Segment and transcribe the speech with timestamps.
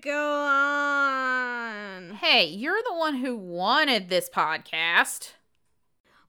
[0.00, 2.14] go on.
[2.16, 5.32] Hey, you're the one who wanted this podcast.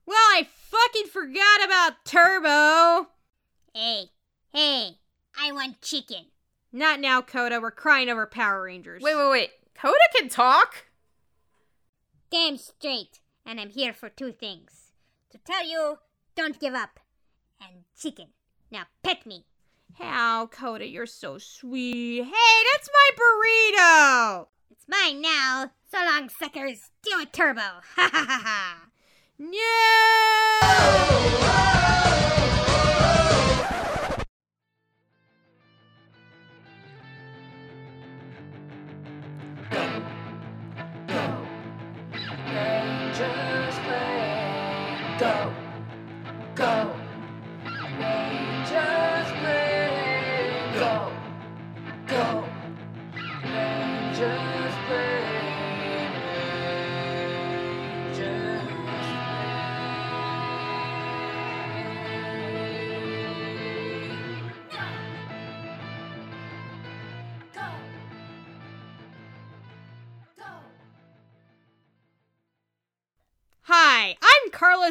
[0.04, 3.08] Well, I fucking forgot about Turbo.
[3.72, 4.10] Hey,
[4.52, 4.98] hey,
[5.38, 6.26] I want chicken.
[6.72, 7.60] Not now, Coda.
[7.60, 9.02] We're crying over Power Rangers.
[9.02, 9.50] Wait, wait, wait.
[9.74, 10.86] Coda can talk?
[12.30, 13.20] Damn straight.
[13.46, 14.92] And I'm here for two things.
[15.30, 15.98] To tell you,
[16.34, 17.00] don't give up.
[17.60, 18.28] And chicken.
[18.70, 19.46] Now pet me.
[19.98, 22.24] How, Coda, you're so sweet.
[22.24, 24.46] Hey, that's my burrito.
[24.70, 25.70] It's mine now.
[25.90, 26.90] So long, suckers.
[27.02, 27.60] Do a turbo.
[27.96, 28.88] Ha ha ha ha.
[29.38, 29.58] No!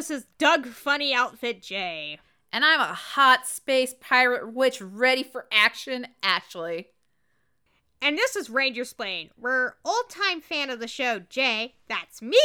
[0.02, 2.18] I'm Carlos's Doug Funnie Outfit J.
[2.52, 6.88] And I'm a hot space pirate witch ready for action, Ashley.
[8.00, 12.36] And this is Ranger Splain, where old time fan of the show, Jay, that's me,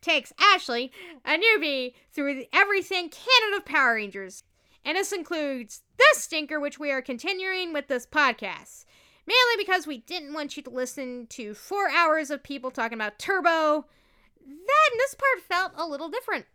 [0.00, 0.90] takes Ashley,
[1.26, 4.42] a newbie, through the everything canon of Power Rangers.
[4.82, 8.86] And this includes this stinker, which we are continuing with this podcast.
[9.26, 13.18] Mainly because we didn't want you to listen to four hours of people talking about
[13.18, 13.84] Turbo.
[14.42, 16.46] Then this part felt a little different.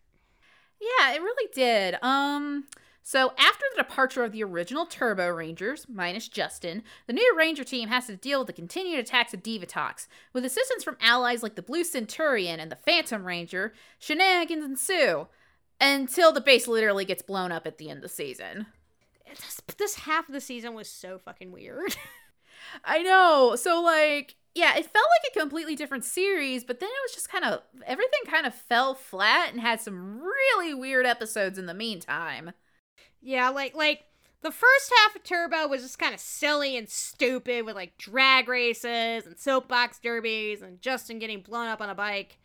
[0.83, 1.95] Yeah, it really did.
[2.03, 2.65] Um,
[3.01, 7.89] so after the departure of the original Turbo Rangers, minus Justin, the new Ranger team
[7.89, 10.07] has to deal with the continued attacks of Divatox.
[10.33, 15.27] With assistance from allies like the Blue Centurion and the Phantom Ranger, shenanigans ensue
[15.79, 18.67] until the base literally gets blown up at the end of the season.
[19.29, 21.95] This, this half of the season was so fucking weird.
[22.85, 23.55] I know.
[23.57, 27.29] So like, yeah, it felt like a completely different series, but then it was just
[27.29, 31.73] kind of everything kind of fell flat and had some really weird episodes in the
[31.73, 32.51] meantime.
[33.21, 34.05] Yeah, like like
[34.41, 38.47] the first half of Turbo was just kind of silly and stupid with like drag
[38.47, 42.37] races and soapbox derbies and Justin getting blown up on a bike.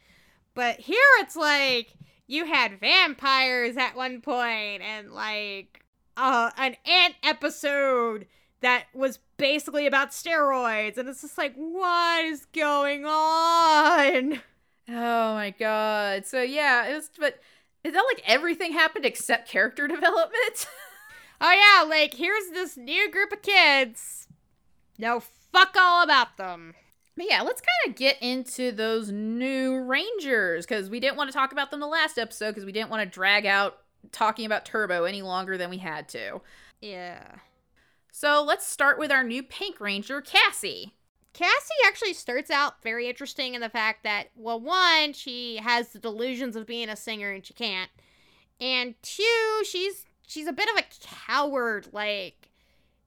[0.55, 1.93] But here it's like
[2.27, 5.85] you had vampires at one point and like
[6.17, 8.27] uh an ant episode
[8.61, 14.41] that was basically about steroids and it's just like what is going on?
[14.91, 16.27] Oh my god.
[16.27, 17.39] So yeah, it was but
[17.85, 20.67] it felt like everything happened except character development.
[21.41, 24.27] Oh yeah, like here's this new group of kids.
[24.99, 25.21] No
[25.53, 26.75] fuck all about them.
[27.17, 31.35] but yeah, let's kind of get into those new Rangers because we didn't want to
[31.35, 33.79] talk about them the last episode because we didn't want to drag out
[34.11, 36.41] talking about Turbo any longer than we had to.
[36.81, 37.37] Yeah.
[38.21, 40.93] So let's start with our new Pink Ranger, Cassie.
[41.33, 46.01] Cassie actually starts out very interesting in the fact that, well, one, she has the
[46.01, 47.93] delusions of being a singer and she can't.
[48.61, 51.91] And two, she's she's a bit of a coward.
[51.93, 52.51] Like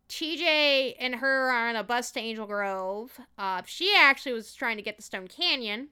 [0.07, 3.19] TJ and her are on a bus to Angel Grove.
[3.37, 5.89] Uh, she actually was trying to get to Stone Canyon,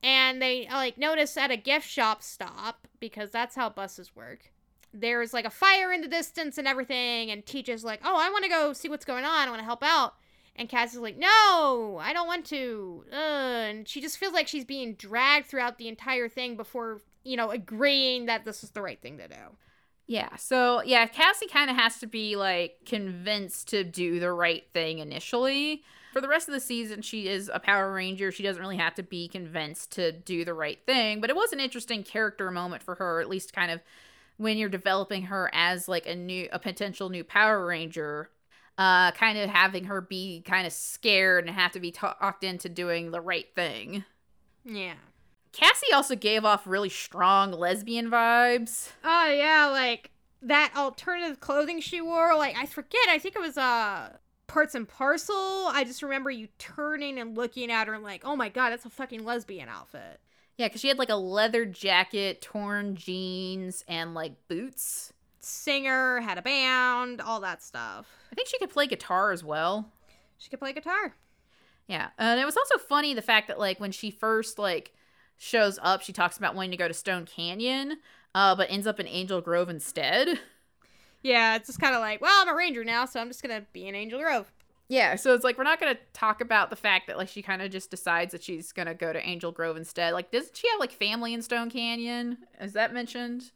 [0.00, 4.52] and they like notice at a gift shop stop because that's how buses work.
[4.94, 8.44] There's like a fire in the distance and everything, and TJ's like, "Oh, I want
[8.44, 9.48] to go see what's going on.
[9.48, 10.14] I want to help out."
[10.56, 14.94] And Cassie's like, "No, I don't want to." And she just feels like she's being
[14.94, 19.18] dragged throughout the entire thing before, you know, agreeing that this is the right thing
[19.18, 19.56] to do.
[20.06, 24.64] Yeah, so yeah, Cassie kind of has to be like convinced to do the right
[24.72, 25.82] thing initially.
[26.12, 28.30] For the rest of the season, she is a Power Ranger.
[28.30, 31.52] She doesn't really have to be convinced to do the right thing, but it was
[31.52, 33.80] an interesting character moment for her, at least kind of
[34.36, 38.30] when you're developing her as like a new a potential new Power Ranger.
[38.76, 42.68] Uh, kind of having her be kind of scared and have to be talked into
[42.68, 44.04] doing the right thing.
[44.64, 44.94] Yeah.
[45.52, 48.90] Cassie also gave off really strong lesbian vibes.
[49.04, 50.10] Oh yeah, like
[50.42, 52.36] that alternative clothing she wore.
[52.36, 53.08] Like I forget.
[53.08, 54.16] I think it was uh
[54.48, 55.36] parts and parcel.
[55.36, 58.84] I just remember you turning and looking at her and like, oh my god, that's
[58.84, 60.20] a fucking lesbian outfit.
[60.56, 65.12] Yeah, because she had like a leather jacket, torn jeans, and like boots.
[65.40, 68.06] Singer had a band, all that stuff.
[68.32, 69.90] I think she could play guitar as well.
[70.38, 71.14] She could play guitar.
[71.86, 74.94] Yeah, and it was also funny the fact that like when she first like
[75.36, 77.98] shows up, she talks about wanting to go to Stone Canyon,
[78.34, 80.40] uh, but ends up in Angel Grove instead.
[81.26, 83.64] Yeah, it's just kind of like, well, I'm a ranger now, so I'm just gonna
[83.72, 84.52] be in Angel Grove.
[84.88, 87.62] Yeah, so it's like we're not gonna talk about the fact that like she kind
[87.62, 90.12] of just decides that she's gonna go to Angel Grove instead.
[90.12, 92.38] Like, doesn't she have like family in Stone Canyon?
[92.60, 93.52] Is that mentioned?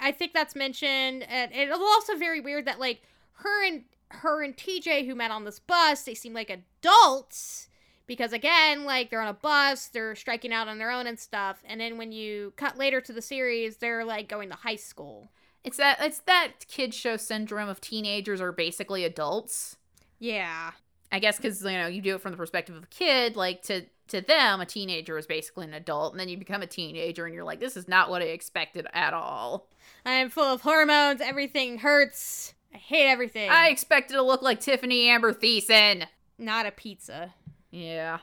[0.00, 3.02] I think that's mentioned, and it's also very weird that like
[3.32, 7.68] her and her and TJ who met on this bus, they seem like adults
[8.06, 11.62] because again, like they're on a bus, they're striking out on their own and stuff,
[11.64, 15.30] and then when you cut later to the series, they're like going to high school.
[15.64, 19.76] It's that it's that kid show syndrome of teenagers are basically adults.
[20.18, 20.72] Yeah.
[21.10, 23.62] I guess because you know you do it from the perspective of a kid, like
[23.62, 27.26] to to them, a teenager is basically an adult, and then you become a teenager,
[27.26, 29.68] and you're like, this is not what I expected at all.
[30.04, 32.54] I'm full of hormones, everything hurts.
[32.74, 33.50] I hate everything.
[33.50, 36.06] I expected to look like Tiffani Amber Thiessen.
[36.38, 37.34] not a pizza.
[37.70, 38.18] Yeah.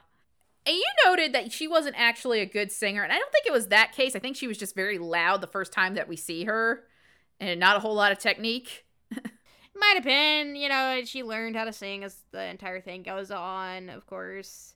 [0.66, 3.54] And you noted that she wasn't actually a good singer, and I don't think it
[3.54, 4.16] was that case.
[4.16, 6.84] I think she was just very loud the first time that we see her,
[7.40, 8.85] and not a whole lot of technique.
[9.78, 13.30] Might have been, you know, she learned how to sing as the entire thing goes
[13.30, 14.74] on, of course.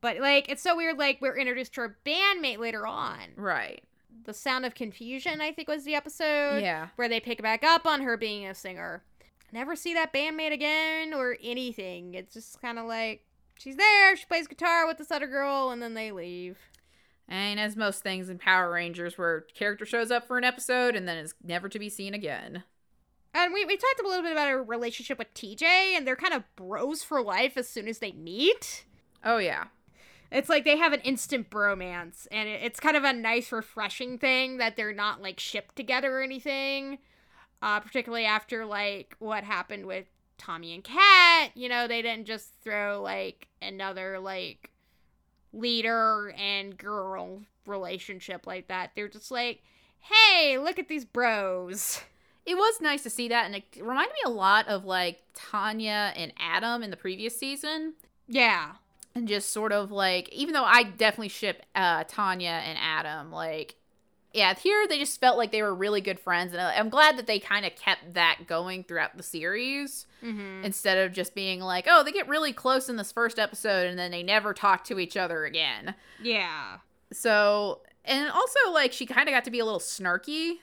[0.00, 0.96] But like, it's so weird.
[0.98, 3.18] Like, we're introduced to her bandmate later on.
[3.36, 3.82] Right.
[4.24, 6.88] The Sound of Confusion, I think, was the episode Yeah.
[6.96, 9.02] where they pick back up on her being a singer.
[9.52, 12.14] Never see that bandmate again or anything.
[12.14, 13.24] It's just kind of like
[13.58, 16.58] she's there, she plays guitar with this other girl, and then they leave.
[17.26, 21.06] And as most things in Power Rangers, where character shows up for an episode and
[21.06, 22.64] then is never to be seen again.
[23.38, 26.34] And we, we talked a little bit about her relationship with TJ, and they're kind
[26.34, 28.84] of bros for life as soon as they meet.
[29.24, 29.66] Oh yeah.
[30.32, 34.18] It's like they have an instant bromance, and it, it's kind of a nice, refreshing
[34.18, 36.98] thing that they're not like shipped together or anything.
[37.62, 40.06] Uh, particularly after like what happened with
[40.36, 41.50] Tommy and Kat.
[41.54, 44.70] You know, they didn't just throw like another like
[45.52, 48.92] leader and girl relationship like that.
[48.94, 49.62] They're just like,
[50.00, 52.00] hey, look at these bros.
[52.48, 56.12] It was nice to see that, and it reminded me a lot of like Tanya
[56.16, 57.94] and Adam in the previous season.
[58.26, 58.72] Yeah.
[59.14, 63.74] and just sort of like even though I definitely ship uh Tanya and Adam like
[64.34, 67.16] yeah here they just felt like they were really good friends and I- I'm glad
[67.16, 70.64] that they kind of kept that going throughout the series Mm-hmm.
[70.64, 73.98] instead of just being like oh they get really close in this first episode and
[73.98, 76.76] then they never talk to each other again Yeah.
[77.12, 80.56] so and also like she kind of got to be a little snarky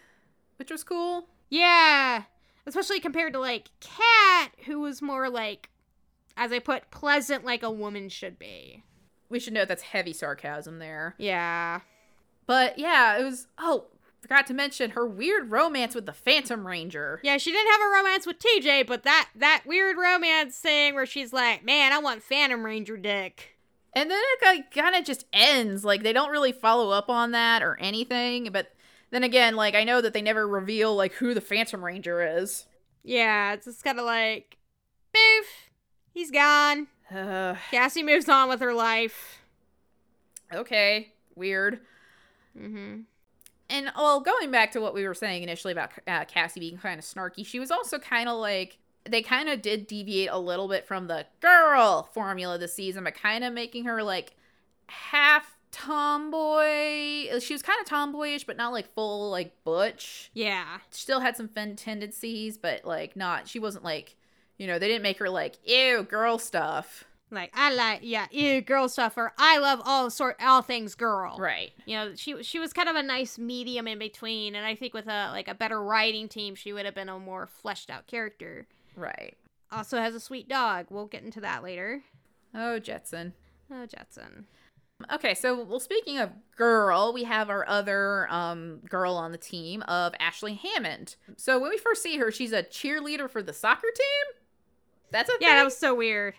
[0.57, 2.23] which was cool Yeah.
[2.65, 5.69] Especially compared to like Kat, who was more like,
[6.37, 8.83] as I put, pleasant like a woman should be.
[9.29, 11.81] we should note that's heavy sarcasm there Yeah.
[12.47, 13.85] but yeah it was oh
[14.21, 17.93] forgot to mention her weird romance with the Phantom Ranger Yeah, she didn't have a
[17.95, 22.23] romance with TJ, but that that weird romance thing where she's like, "Man, I want
[22.23, 23.55] Phantom Ranger dick."
[23.93, 25.85] And then it like, kind of just ends.
[25.85, 28.49] Like they don't really follow up on that or anything.
[28.51, 28.71] But
[29.15, 32.65] then again, like I know that they never reveal like who the Phantom Ranger is.
[33.01, 34.57] Yeah, it's just kind of like,
[35.13, 35.69] boof,
[36.13, 36.87] he's gone.
[37.09, 39.39] Uh, Cassie moves on with her life.
[40.53, 41.79] okay, weird.
[42.59, 43.01] Mm-hmm.
[43.69, 46.99] And well, going back to what we were saying initially about uh, Cassie being kind
[46.99, 50.67] of snarky, she was also kind of like they kind of did deviate a little
[50.67, 54.35] bit from the girl formula this season, but kind of making her like
[54.87, 57.29] half tomboy.
[57.29, 60.31] Uh, she was kind of tomboyish, but not like full like butch.
[60.33, 60.79] Yeah.
[60.89, 63.47] still had some fun tendencies, but like not.
[63.47, 64.15] She wasn't like,
[64.57, 67.03] you know, they didn't make her like ew girl stuff.
[67.29, 71.37] Like I like yeah, ew, girl stuff or I love all sort all things girl.
[71.37, 71.71] Right.
[71.85, 74.93] You know, she she was kind of a nice medium in between, and I think
[74.93, 78.07] with a like a better writing team, she would have been a more fleshed out
[78.07, 78.67] character.
[78.95, 79.35] Right.
[79.71, 80.85] Also has a sweet dog.
[80.89, 82.03] We'll get into that later.
[82.53, 83.33] Oh, Jetson.
[83.69, 84.45] Oh, Jetson.
[85.13, 89.81] Okay, so well, speaking of girl, we have our other um girl on the team
[89.83, 91.15] of Ashley Hammond.
[91.37, 94.41] So when we first see her, she's a cheerleader for the soccer team.
[95.11, 95.55] That's a Yeah, thing?
[95.57, 96.35] that was so weird.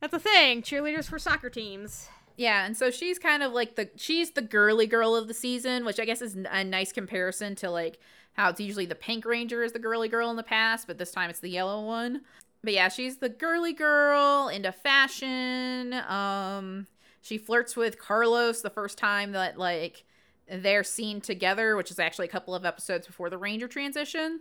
[0.00, 0.62] That's a thing.
[0.62, 2.08] Cheerleaders for soccer teams.
[2.36, 5.84] Yeah, and so she's kind of like the she's the girly girl of the season,
[5.84, 8.00] which I guess is a nice comparison to like
[8.32, 11.12] how it's usually the pink ranger is the girly girl in the past, but this
[11.12, 12.22] time it's the yellow one.
[12.64, 15.92] But yeah, she's the girly girl into fashion.
[16.08, 16.88] Um
[17.22, 20.04] she flirts with Carlos the first time that like
[20.50, 24.40] they're seen together, which is actually a couple of episodes before the ranger transition.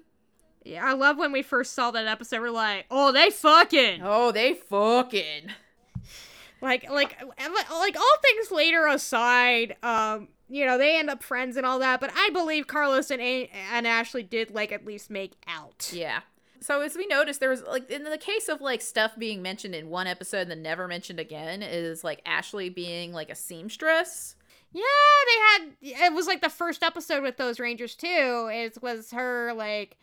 [0.64, 2.42] Yeah, I love when we first saw that episode.
[2.42, 5.48] We're like, oh, they fucking Oh, they fucking.
[6.62, 9.76] like like like all things later aside.
[9.82, 12.00] Um, you know, they end up friends and all that.
[12.02, 15.90] But I believe Carlos and A- and Ashley did like at least make out.
[15.94, 16.22] Yeah.
[16.62, 19.74] So as we noticed, there was like in the case of like stuff being mentioned
[19.74, 24.36] in one episode and then never mentioned again is like Ashley being like a seamstress.
[24.72, 24.84] Yeah,
[25.28, 26.06] they had.
[26.06, 28.50] It was like the first episode with those Rangers too.
[28.54, 29.98] It was her like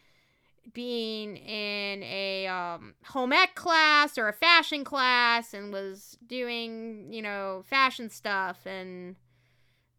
[0.75, 7.23] being in a um, home ec class or a fashion class and was doing, you
[7.23, 9.17] know, fashion stuff and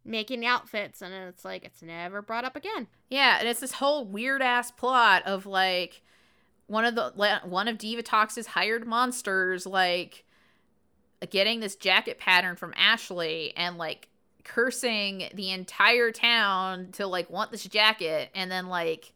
[0.05, 1.01] making outfits.
[1.01, 2.87] And it's like, it's never brought up again.
[3.09, 6.01] Yeah, and it's this whole weird ass plot of like
[6.69, 10.23] one of the one of Diva Divatox's hired monsters like
[11.29, 14.07] getting this jacket pattern from Ashley and like
[14.43, 19.13] cursing the entire town to like want this jacket and then like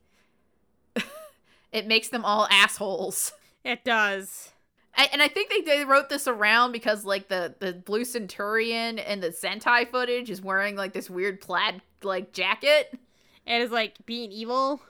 [1.71, 3.33] it makes them all assholes.
[3.63, 4.51] It does.
[4.95, 8.99] I, and I think they, they wrote this around because like the the blue centurion
[8.99, 12.97] and the Sentai footage is wearing like this weird plaid like jacket.
[13.45, 14.81] It is like being evil.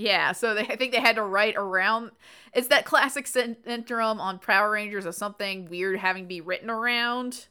[0.00, 2.12] Yeah, so they, I think they had to write around.
[2.54, 7.48] It's that classic syndrome on Power Rangers of something weird having to be written around.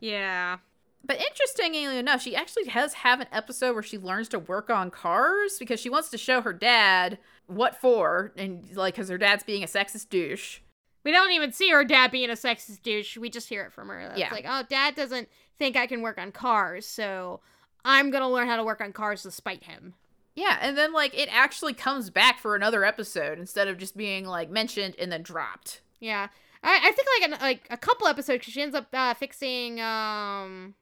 [0.00, 0.56] Yeah.
[1.04, 4.90] But interestingly enough, she actually does have an episode where she learns to work on
[4.90, 9.42] cars because she wants to show her dad what for, and like because her dad's
[9.44, 10.60] being a sexist douche.
[11.04, 13.18] We don't even see her dad being a sexist douche.
[13.18, 14.00] We just hear it from her.
[14.00, 14.32] It's Yeah.
[14.32, 17.40] like, oh, dad doesn't think I can work on cars, so
[17.84, 19.92] I'm gonna learn how to work on cars to spite him.
[20.34, 24.24] Yeah, and then like it actually comes back for another episode instead of just being
[24.24, 25.82] like mentioned and then dropped.
[26.00, 26.28] Yeah,
[26.62, 29.80] I, I think like an, like a couple episodes 'cause she ends up uh, fixing
[29.80, 30.74] um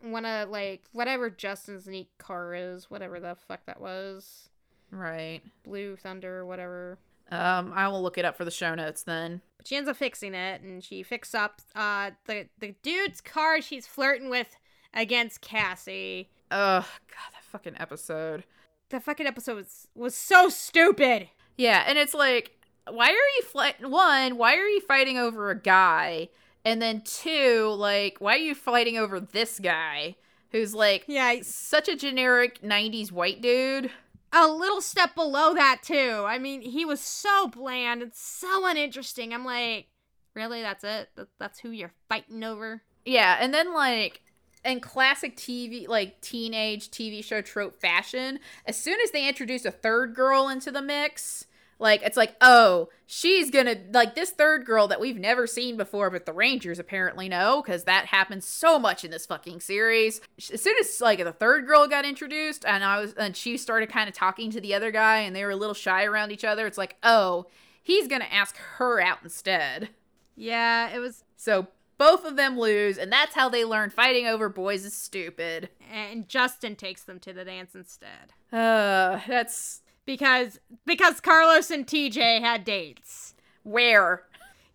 [0.00, 4.48] one of like whatever Justin's neat car is, whatever the fuck that was,
[4.90, 5.40] Right.
[5.64, 6.98] Blue Thunder, whatever.
[7.30, 9.40] Um, I will look it up for the show notes then.
[9.56, 13.60] But she ends up fixing it, and she fixes up uh the the dude's car
[13.60, 14.56] she's flirting with
[14.94, 16.30] against Cassie.
[16.50, 18.44] Ugh, God, that fucking episode.
[18.88, 21.28] The fucking episode was, was so stupid.
[21.56, 22.52] Yeah, and it's like,
[22.88, 23.88] why are you fight?
[23.88, 26.28] One, why are you fighting over a guy?
[26.64, 30.16] And then two, like, why are you fighting over this guy
[30.52, 33.90] who's like Yeah, it's such a generic '90s white dude?
[34.32, 36.24] a little step below that too.
[36.26, 39.32] I mean, he was so bland and so uninteresting.
[39.32, 39.86] I'm like,
[40.34, 40.62] really?
[40.62, 41.08] That's it?
[41.16, 42.82] That, that's who you're fighting over?
[43.04, 44.22] Yeah, and then like
[44.66, 49.70] in classic TV, like teenage TV show trope fashion, as soon as they introduce a
[49.70, 51.46] third girl into the mix,
[51.78, 56.10] like it's like, oh, she's gonna like this third girl that we've never seen before,
[56.10, 60.20] but the Rangers apparently know because that happens so much in this fucking series.
[60.52, 63.90] As soon as like the third girl got introduced, and I was and she started
[63.90, 66.44] kind of talking to the other guy, and they were a little shy around each
[66.44, 66.66] other.
[66.66, 67.46] It's like, oh,
[67.82, 69.90] he's gonna ask her out instead.
[70.34, 71.24] Yeah, it was.
[71.36, 71.66] So
[71.98, 75.68] both of them lose, and that's how they learn fighting over boys is stupid.
[75.92, 82.40] And Justin takes them to the dance instead Uh, that's because because Carlos and TJ
[82.40, 83.34] had dates.
[83.62, 84.22] where.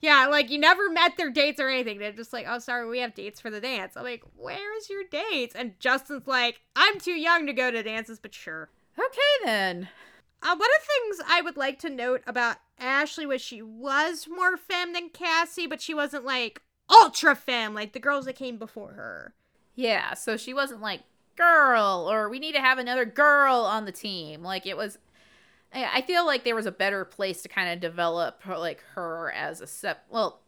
[0.04, 2.00] Yeah, like you never met their dates or anything.
[2.00, 3.96] They're just like, oh, sorry, we have dates for the dance.
[3.96, 5.54] I'm like, where's your dates?
[5.54, 8.70] And Justin's like, I'm too young to go to dances, but sure.
[8.98, 9.90] Okay then.
[10.42, 14.28] Uh, one of the things I would like to note about Ashley was she was
[14.28, 18.58] more femme than Cassie, but she wasn't like ultra femme like the girls that came
[18.58, 19.34] before her.
[19.76, 21.02] Yeah, so she wasn't like
[21.36, 24.44] girl or we need to have another girl on the team.
[24.44, 24.98] Like it was.
[25.74, 29.32] I feel like there was a better place to kind of develop her, like her
[29.32, 30.04] as a sep.
[30.10, 30.42] Well,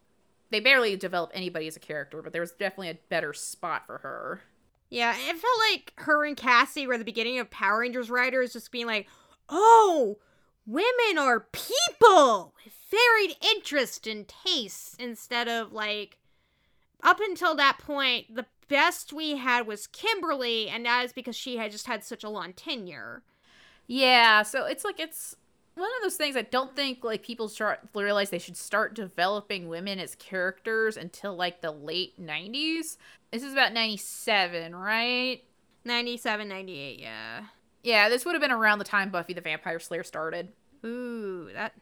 [0.50, 4.00] they barely develop anybody as a character, but there was definitely a better spot for
[4.00, 4.41] her.
[4.89, 8.69] Yeah, it felt like her and Cassie were the beginning of Power Rangers writers just
[8.69, 9.07] being like,
[9.47, 10.17] oh,
[10.65, 16.17] women are people with varied interests and tastes instead of like,
[17.03, 21.57] up until that point, the best we had was Kimberly, and that is because she
[21.57, 23.24] had just had such a long tenure.
[23.88, 25.36] Yeah, so it's like it's
[25.75, 29.67] one of those things I don't think like people start realize they should start developing
[29.67, 32.98] women as characters until like the late 90s.
[33.31, 35.43] This is about 97, right?
[35.86, 37.43] 97, 98, yeah.
[37.81, 40.50] Yeah, this would have been around the time Buffy the Vampire Slayer started.
[40.86, 41.74] Ooh, that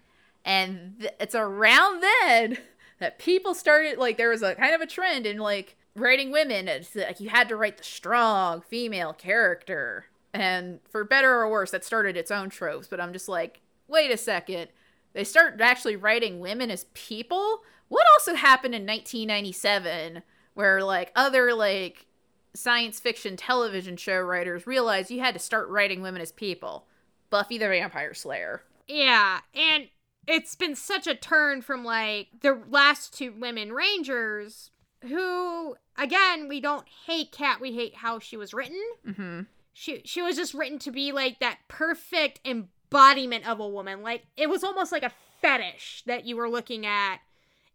[0.44, 2.58] And th- it's around then
[3.02, 6.68] that people started like there was a kind of a trend in like writing women.
[6.68, 10.06] It's like you had to write the strong female character.
[10.34, 12.88] And for better or worse, that started its own tropes.
[12.88, 14.70] But I'm just like, wait a second.
[15.14, 17.64] They start actually writing women as people?
[17.90, 20.22] What also happened in 1997
[20.54, 22.06] where like other like
[22.54, 26.86] science fiction television show writers realized you had to start writing women as people?
[27.32, 28.62] Buffy the Vampire Slayer.
[28.88, 29.88] Yeah, and
[30.32, 34.72] it's been such a turn from like the last two women rangers
[35.04, 38.82] who again, we don't hate Kat, we hate how she was written.
[39.08, 39.42] Mm-hmm.
[39.74, 44.02] She she was just written to be like that perfect embodiment of a woman.
[44.04, 45.12] Like it was almost like a
[45.42, 47.18] fetish that you were looking at.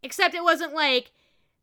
[0.03, 1.13] Except it wasn't like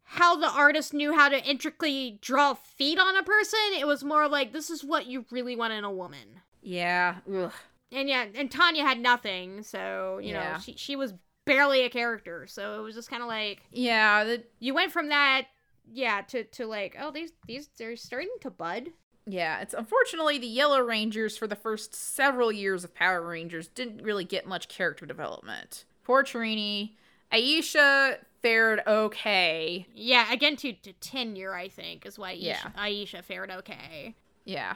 [0.03, 3.59] how the artist knew how to intricately draw feet on a person.
[3.77, 6.41] It was more like this is what you really want in a woman.
[6.61, 7.17] Yeah.
[7.31, 7.53] Ugh.
[7.93, 10.53] And yeah, and Tanya had nothing, so you Yeah.
[10.53, 11.13] know she she was
[11.45, 12.47] barely a character.
[12.47, 15.43] So it was just kind of like Yeah, the, you went from that,
[15.91, 18.89] yeah, to to like oh these these they're starting to bud.
[19.25, 19.61] yeah.
[19.61, 24.25] It's unfortunately the Yellow Rangers for the first several years of Power Rangers didn't really
[24.25, 25.85] get much character development.
[26.03, 26.91] Poor Trini.
[27.31, 29.87] Aisha fared okay.
[29.95, 32.69] Yeah, again to to tenure I think is why Aisha, Yeah.
[32.77, 34.15] Aisha fared okay.
[34.45, 34.75] Yeah.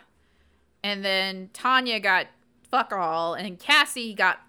[0.83, 2.27] And then Tanya got
[2.69, 4.39] fuck all, and Cassie got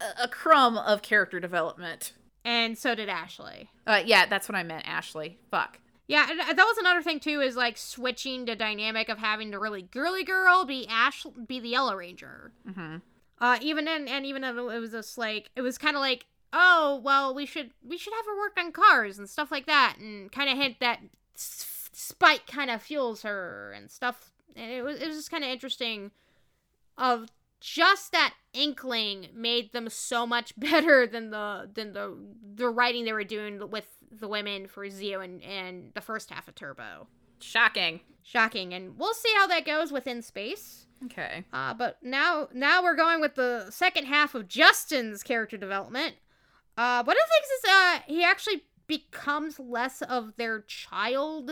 [0.00, 2.12] a, a crumb of character development.
[2.44, 3.70] And so did Ashley.
[3.86, 5.38] Uh, yeah, that's what I meant, Ashley.
[5.50, 5.78] Fuck.
[6.06, 9.58] Yeah, and that was another thing too is like switching the dynamic of having to
[9.58, 12.52] really girly girl be Ash be the Yellow Ranger.
[12.68, 12.96] Mm-hmm.
[13.38, 16.26] Uh, even in, and even though it was just like it was kind of like
[16.52, 19.96] oh well we should we should have her work on cars and stuff like that
[19.98, 21.00] and kind of hint that
[21.34, 24.30] s- spite kind of fuels her and stuff.
[24.54, 26.10] And it was it was just kind of interesting.
[26.96, 27.28] Of
[27.64, 32.14] just that inkling made them so much better than the than the
[32.54, 36.46] the writing they were doing with the women for Zeo and and the first half
[36.46, 37.08] of Turbo.
[37.40, 38.00] Shocking.
[38.22, 40.86] Shocking, and we'll see how that goes within space.
[41.04, 41.44] Okay.
[41.52, 46.16] Uh, but now now we're going with the second half of Justin's character development.
[46.76, 51.46] Uh, one of the things is uh he actually becomes less of their child.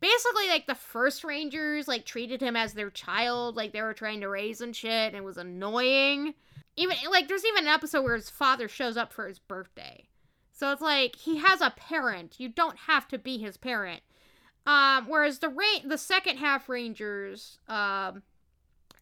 [0.00, 4.20] Basically like the first Rangers like treated him as their child, like they were trying
[4.20, 6.34] to raise and shit, and it was annoying.
[6.76, 10.08] Even like there's even an episode where his father shows up for his birthday.
[10.52, 12.38] So it's like he has a parent.
[12.38, 14.02] You don't have to be his parent.
[14.66, 18.22] Um, whereas the ra- the second half Rangers, um,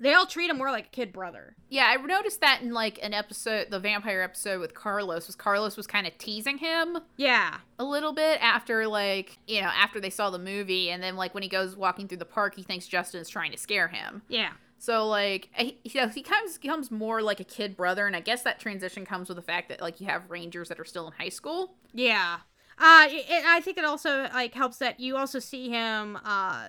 [0.02, 1.56] they all treat him more like a kid brother.
[1.68, 5.76] Yeah, I noticed that in like an episode, the vampire episode with Carlos, was Carlos
[5.76, 10.10] was kind of teasing him Yeah, a little bit after like you know after they
[10.10, 12.86] saw the movie, and then like when he goes walking through the park, he thinks
[12.86, 14.22] Justin is trying to scare him.
[14.28, 18.14] yeah, So like he, you know, he comes becomes more like a kid brother, and
[18.16, 20.84] I guess that transition comes with the fact that like you have Rangers that are
[20.84, 21.74] still in high school.
[21.94, 22.38] yeah.
[22.78, 26.68] Uh, it, it- I think it also like helps that you also see him uh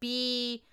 [0.00, 0.64] be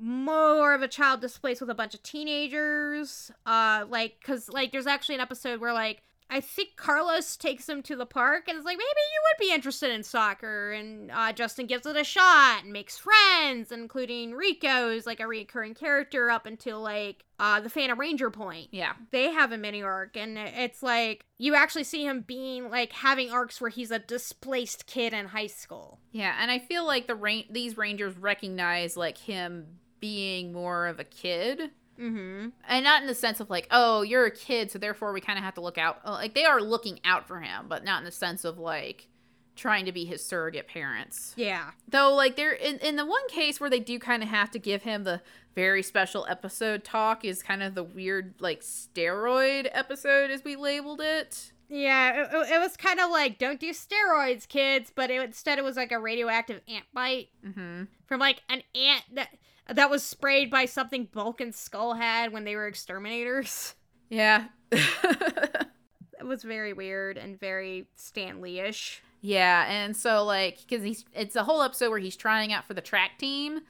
[0.00, 3.30] more of a child displaced with a bunch of teenagers.
[3.46, 6.02] Uh, like because like there's actually an episode where like.
[6.30, 9.54] I think Carlos takes him to the park and is like, maybe you would be
[9.54, 10.72] interested in soccer.
[10.72, 15.26] And uh, Justin gives it a shot and makes friends, including Rico, who's like a
[15.26, 18.68] recurring character up until like uh, the Phantom Ranger point.
[18.72, 22.92] Yeah, they have a mini arc and it's like you actually see him being like
[22.92, 27.06] having arcs where he's a displaced kid in high school yeah, and I feel like
[27.06, 31.70] the ra- these Rangers recognize like him being more of a kid.
[31.98, 32.48] mm-hmm.
[32.68, 35.38] And not in the sense of like oh you're a kid so therefore we kind
[35.38, 37.98] of have to look out uh, like they are looking out for him but not
[37.98, 39.08] in the sense of like
[39.56, 41.32] trying to be his surrogate parents.
[41.36, 41.70] Yeah.
[41.88, 44.58] Though like there in, in the one case where they do kind of have to
[44.60, 45.20] give him the
[45.56, 51.00] very special episode talk is kind of the weird like steroid episode as we labeled
[51.00, 51.52] it.
[51.68, 55.58] Yeah it, it- it was kind of like don't do steroids kids but it, instead
[55.58, 57.30] it was like a radioactive ant bite.
[57.44, 57.84] Mm-hmm.
[58.06, 59.30] From like an ant that
[59.68, 63.74] that was sprayed by something bulk and skull had when they were exterminators
[64.10, 71.34] yeah it was very weird and very stanley-ish Yeah, and so like because he's it's
[71.36, 73.60] a whole episode where he's trying out for the track team,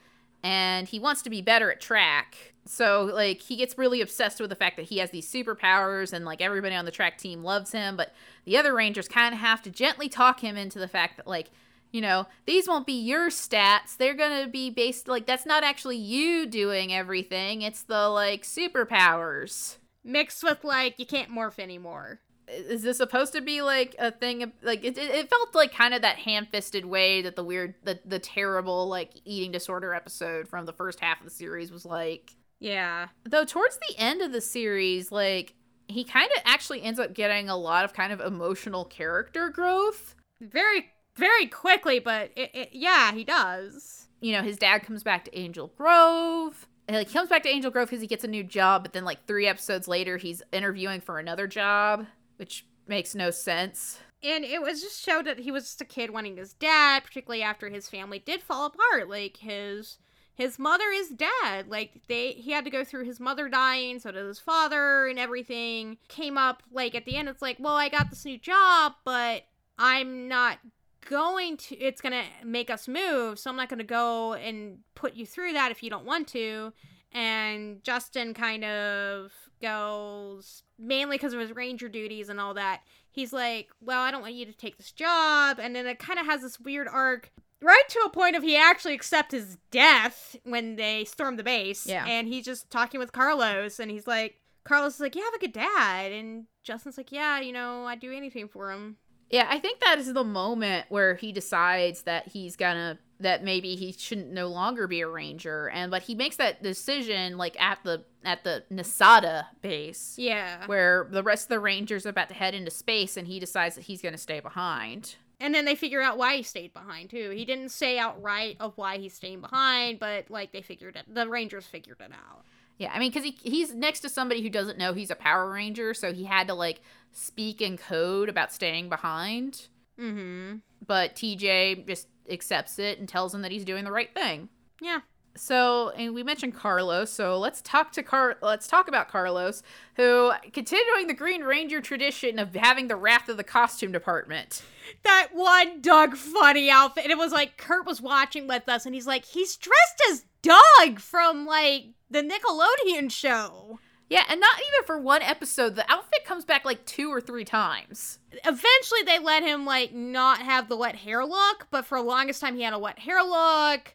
[0.43, 2.55] and he wants to be better at track.
[2.67, 6.25] So like he gets really obsessed with the fact that he has these superpowers, and
[6.27, 8.13] like everybody on the track team loves him, but
[8.45, 11.51] the other rangers kind of have to gently talk him into the fact that like.
[11.91, 13.97] You know, these won't be your stats.
[13.97, 17.63] They're going to be based like that's not actually you doing everything.
[17.63, 19.77] It's the like superpowers.
[20.05, 22.21] mixed with like you can't morph anymore
[22.51, 25.71] is this supposed to be like a thing of- like it, it it felt like
[25.73, 30.49] kind of that ham-fisted way that the weird the, the terrible like eating disorder episode
[30.49, 34.33] from the first half of the series was like yeah though towards the end of
[34.33, 35.55] the series like
[35.89, 40.15] he kind of actually ends up getting a lot of kind of emotional character growth
[40.41, 44.07] very very quickly but it, it, yeah he does.
[44.21, 46.67] You know his dad comes back to angel grove.
[46.87, 48.95] And, like he comes back to angel grove because he gets a new job but
[48.95, 54.01] then like three episodes later he's interviewing for another job which makes no sense.
[54.23, 57.43] And it was just showed that he was just a kid wanting his dad particularly
[57.43, 59.09] after his family did fall apart.
[59.09, 59.99] Like his
[60.35, 61.69] his mother is dead.
[61.69, 65.19] Like they he had to go through his mother dying so did his father and
[65.19, 66.63] everything came up.
[66.73, 69.43] Like at the end it's like well i got this new job but
[69.79, 70.59] i'm not
[71.09, 75.25] going to it's gonna make us move so i'm not gonna go and put you
[75.25, 76.73] through that if you don't want to.
[77.13, 79.33] And justin kind of
[79.63, 82.83] goes mainly because of his ranger duties and all that.
[83.11, 85.59] He's like well i don't want you to take this job.
[85.61, 87.31] And then it kind of has this weird arc
[87.61, 91.87] right to a point of he actually accepts his death when they storm the base.
[91.87, 92.05] Yeah.
[92.07, 95.39] and he's just talking with carlos and he's like Carlos is like, "You have a
[95.39, 98.99] good dad," and Justin's like, "Yeah, you know, I'd do anything for him."
[99.31, 103.75] Yeah, I think that is the moment where he decides that he's gonna that maybe
[103.75, 107.79] he shouldn't no longer be a ranger, and but he makes that decision like at
[107.85, 110.65] the at the NASADA base, Yeah.
[110.67, 113.75] where the rest of the rangers are about to head into space, and he decides
[113.75, 115.17] that he's gonna stay behind.
[115.41, 117.31] And then they figure out why he stayed behind too.
[117.31, 121.05] He didn't say outright of why he's staying behind, but like they figured it.
[121.13, 122.45] The Rangers figured it out.
[122.79, 125.51] Yeah, I mean, because he he's next to somebody who doesn't know he's a Power
[125.51, 126.81] Ranger, so he had to like
[127.13, 129.67] speak in code about staying behind.
[130.01, 130.59] Mm-hmm.
[130.87, 134.49] But TJ just accepts it and tells him that he's doing the right thing.
[134.81, 135.01] Yeah.
[135.37, 138.37] So, and we mentioned Carlos, so let's talk to Car.
[138.43, 139.63] Let's talk about Carlos,
[139.95, 144.63] who continuing the Green Ranger tradition of having the wrath of the costume department.
[145.05, 147.05] That one Doug Funnie outfit.
[147.05, 150.25] And it was like Kurt was watching with us and he's like, he's dressed as
[150.43, 153.81] Doug from like the Nickelodeon show.
[154.11, 155.77] Yeah, and not even for one episode.
[155.77, 158.19] The outfit comes back like two or three times.
[158.33, 162.41] Eventually they let him like not have the wet hair look, but for the longest
[162.41, 163.95] time he had a wet hair look,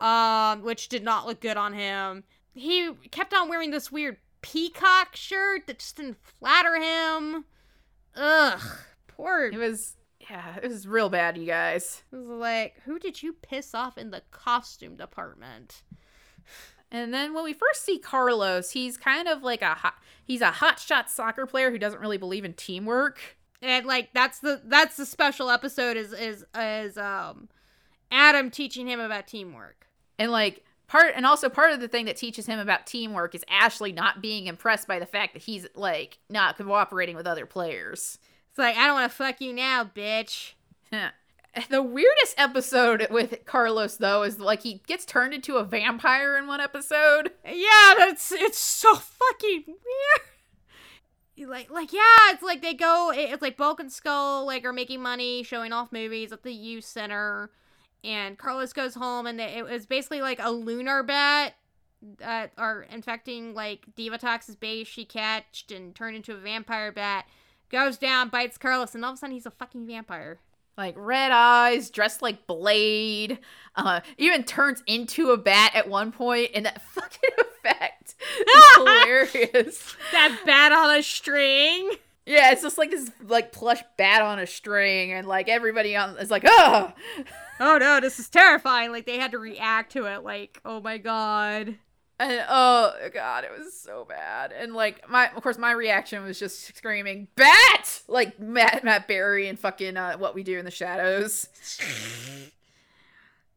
[0.00, 2.24] um, which did not look good on him.
[2.54, 7.44] He kept on wearing this weird peacock shirt that just didn't flatter him.
[8.16, 8.60] Ugh.
[9.06, 9.96] Poor It was,
[10.30, 12.02] yeah, it was real bad, you guys.
[12.12, 15.82] It was like, who did you piss off in the costume department?
[16.90, 20.50] And then when we first see Carlos, he's kind of like a hot, he's a
[20.50, 23.18] hotshot soccer player who doesn't really believe in teamwork.
[23.62, 27.48] And like that's the that's the special episode is is is um
[28.10, 29.86] Adam teaching him about teamwork.
[30.18, 33.44] And like part and also part of the thing that teaches him about teamwork is
[33.48, 38.18] Ashley not being impressed by the fact that he's like not cooperating with other players.
[38.52, 40.52] It's like I don't want to fuck you now, bitch.
[41.70, 46.46] the weirdest episode with Carlos though is like he gets turned into a vampire in
[46.46, 47.30] one episode.
[47.46, 51.48] Yeah, that's it's so fucking weird.
[51.48, 53.10] Like, like, yeah, it's like they go.
[53.14, 56.84] It's like Bulk and Skull like are making money, showing off movies at the youth
[56.84, 57.50] center,
[58.04, 61.54] and Carlos goes home, and they, it was basically like a lunar bat
[62.18, 64.88] that are infecting like Diva Divatox's base.
[64.88, 67.24] She catched and turned into a vampire bat.
[67.72, 70.38] Goes down, bites Carlos, and all of a sudden he's a fucking vampire.
[70.76, 73.38] Like red eyes, dressed like Blade,
[73.76, 79.96] uh, even turns into a bat at one point, and that fucking effect is hilarious.
[80.12, 81.90] That bat on a string.
[82.24, 86.16] Yeah, it's just like this like plush bat on a string, and like everybody on
[86.18, 86.92] is like, oh,
[87.64, 88.90] Oh no, this is terrifying.
[88.90, 90.24] Like they had to react to it.
[90.24, 91.76] Like, oh my god.
[92.18, 94.52] And oh god, it was so bad.
[94.52, 99.48] And like my, of course, my reaction was just screaming, "Bat!" Like Matt, Matt Berry
[99.48, 101.48] and fucking uh, what we do in the shadows.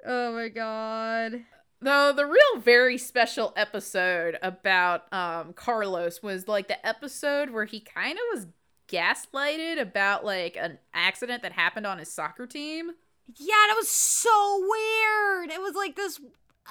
[0.06, 1.46] Oh my god.
[1.82, 7.80] Though the real very special episode about um Carlos was like the episode where he
[7.80, 8.48] kind of was
[8.88, 12.92] gaslighted about like an accident that happened on his soccer team.
[13.36, 15.50] Yeah, that was so weird.
[15.50, 16.22] It was like this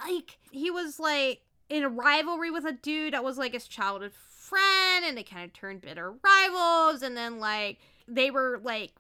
[0.07, 4.13] like he was like in a rivalry with a dude that was like his childhood
[4.13, 8.93] friend and they kind of turned bitter rivals and then like they were like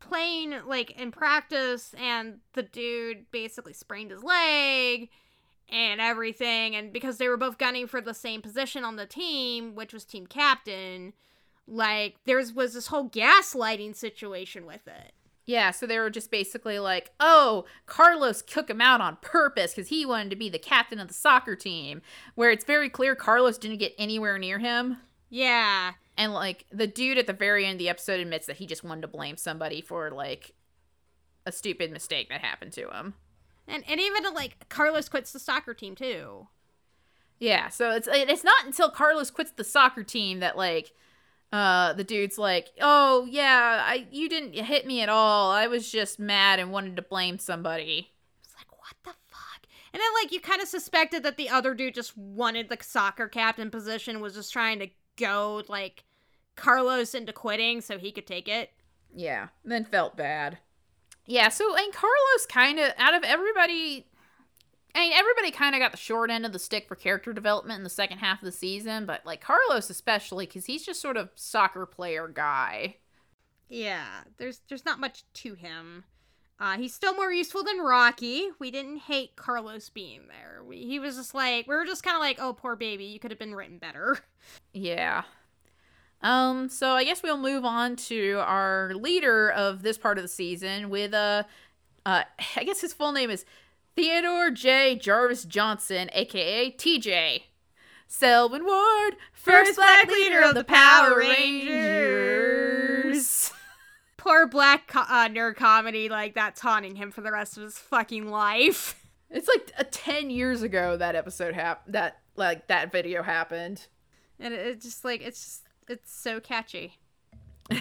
[0.00, 5.08] playing like in practice and the dude basically sprained his leg
[5.68, 9.74] and everything and because they were both gunning for the same position on the team
[9.76, 11.12] which was team captain
[11.68, 15.12] like there's was this whole gaslighting situation with it
[15.44, 19.88] Yeah, so they were just basically like, "Oh, Carlos took him out on purpose because
[19.88, 22.00] he wanted to be the captain of the soccer team."
[22.34, 27.18] Where it's very clear Carlos didn't get anywhere near him, yeah and like the dude
[27.18, 29.80] at the very end of the episode admits that he just wanted to blame somebody
[29.80, 30.54] for like
[31.46, 33.14] a stupid mistake that happened to him.
[33.66, 36.48] And and even like Carlos quits the soccer team too.
[37.38, 40.92] Yeah, so it's it's not until Carlos quits the soccer team that like
[41.52, 45.50] uh the dude's like, "Oh, yeah, I you didn't hit me at all.
[45.50, 48.10] I was just mad and wanted to blame somebody."
[48.42, 49.66] It's like what the fuck?
[49.92, 53.28] And then like you kind of suspected that the other dude just wanted the soccer
[53.28, 56.04] captain position, was just trying to go like
[56.56, 58.70] Carlos into quitting so he could take it.
[59.14, 60.58] Yeah, then felt bad.
[61.26, 64.06] Yeah, so and Carlos kind of out of everybody
[64.94, 67.78] I mean, everybody kind of got the short end of the stick for character development
[67.78, 71.16] in the second half of the season, but like Carlos especially cuz he's just sort
[71.16, 72.96] of soccer player guy.
[73.68, 76.04] Yeah, there's there's not much to him.
[76.60, 78.50] Uh, he's still more useful than Rocky.
[78.58, 80.62] We didn't hate Carlos being there.
[80.62, 83.18] We, he was just like we were just kind of like, oh poor baby, you
[83.18, 84.18] could have been written better.
[84.74, 85.22] Yeah.
[86.20, 90.28] Um, so I guess we'll move on to our leader of this part of the
[90.28, 91.44] season with uh
[92.04, 92.24] uh
[92.56, 93.44] I guess his full name is
[93.94, 94.96] Theodore J.
[94.96, 97.42] Jarvis Johnson, aka TJ.
[98.08, 102.52] Selwyn Ward, first black leader of the Power Rangers.
[104.18, 107.78] Poor black co- uh, nerd comedy, like that's haunting him for the rest of his
[107.78, 108.98] fucking life.
[109.34, 113.86] It's like a 10 years ago that episode happened, that, like, that video happened.
[114.38, 116.98] And it, it just like it's just it's so catchy.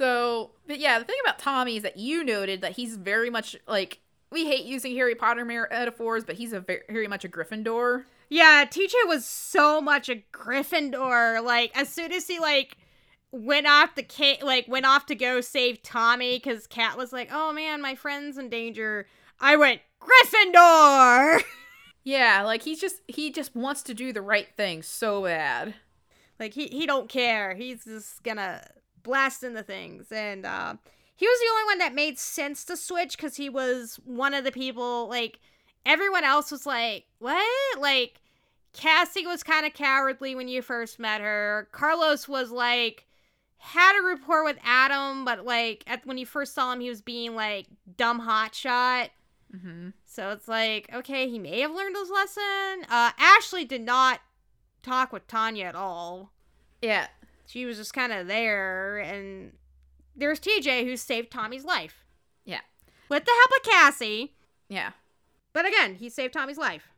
[0.00, 3.54] So, but yeah, the thing about Tommy is that you noted that he's very much
[3.68, 8.04] like we hate using Harry Potter metaphors, but he's a very, very much a Gryffindor.
[8.28, 11.42] Yeah, TJ was so much a Gryffindor.
[11.44, 12.76] Like as soon as he like
[13.32, 17.28] went off the ca- like went off to go save Tommy because Kat was like,
[17.32, 19.06] "Oh man, my friend's in danger."
[19.40, 21.42] I went Gryffindor.
[22.02, 25.74] Yeah, like he's just he just wants to do the right thing so bad.
[26.38, 27.54] like he he don't care.
[27.54, 28.66] He's just gonna
[29.02, 30.76] blast into things, and uh,
[31.20, 34.42] he was the only one that made sense to switch because he was one of
[34.42, 35.06] the people.
[35.06, 35.38] Like
[35.84, 38.22] everyone else was like, "What?" Like
[38.72, 41.68] Cassie was kind of cowardly when you first met her.
[41.72, 43.06] Carlos was like
[43.58, 47.02] had a rapport with Adam, but like at when you first saw him, he was
[47.02, 47.66] being like
[47.98, 49.10] dumb hotshot.
[49.54, 49.90] Mm-hmm.
[50.06, 52.86] So it's like, okay, he may have learned his lesson.
[52.88, 54.20] Uh, Ashley did not
[54.82, 56.32] talk with Tanya at all.
[56.80, 57.08] Yeah,
[57.44, 59.52] She was just kind of there, and
[60.16, 62.04] there's TJ who saved Tommy's life.
[62.44, 62.60] Yeah.
[63.08, 64.34] With the help of Cassie.
[64.68, 64.90] yeah,
[65.52, 66.88] But again, he saved Tommy's life.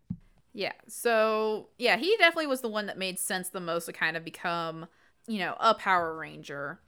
[0.53, 0.73] yeah.
[0.89, 4.25] So yeah, he definitely was the one that made sense the most to kind of
[4.25, 4.87] become,
[5.27, 6.81] you know, a Power Ranger.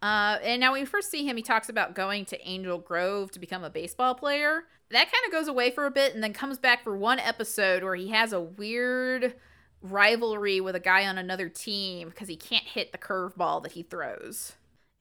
[0.00, 3.30] Uh, and now when we first see him, he talks about going to Angel Grove
[3.32, 4.64] to become a baseball player.
[4.90, 7.82] That kind of goes away for a bit and then comes back for one episode
[7.84, 9.34] where he has a weird
[9.80, 13.82] rivalry with a guy on another team because he can't hit the curveball that he
[13.82, 14.52] throws.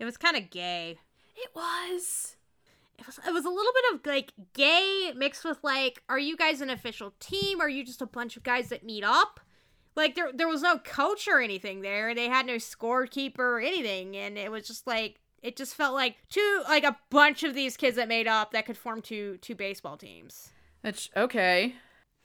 [0.01, 0.97] It was kind of gay.
[1.35, 2.35] It was.
[2.97, 6.35] It was, it was a little bit of like gay mixed with like, are you
[6.35, 7.61] guys an official team?
[7.61, 9.39] Are you just a bunch of guys that meet up?
[9.95, 12.15] Like there there was no coach or anything there.
[12.15, 16.15] They had no scorekeeper or anything, and it was just like it just felt like
[16.31, 19.53] two like a bunch of these kids that made up that could form two two
[19.53, 20.49] baseball teams.
[20.81, 21.75] Which, okay.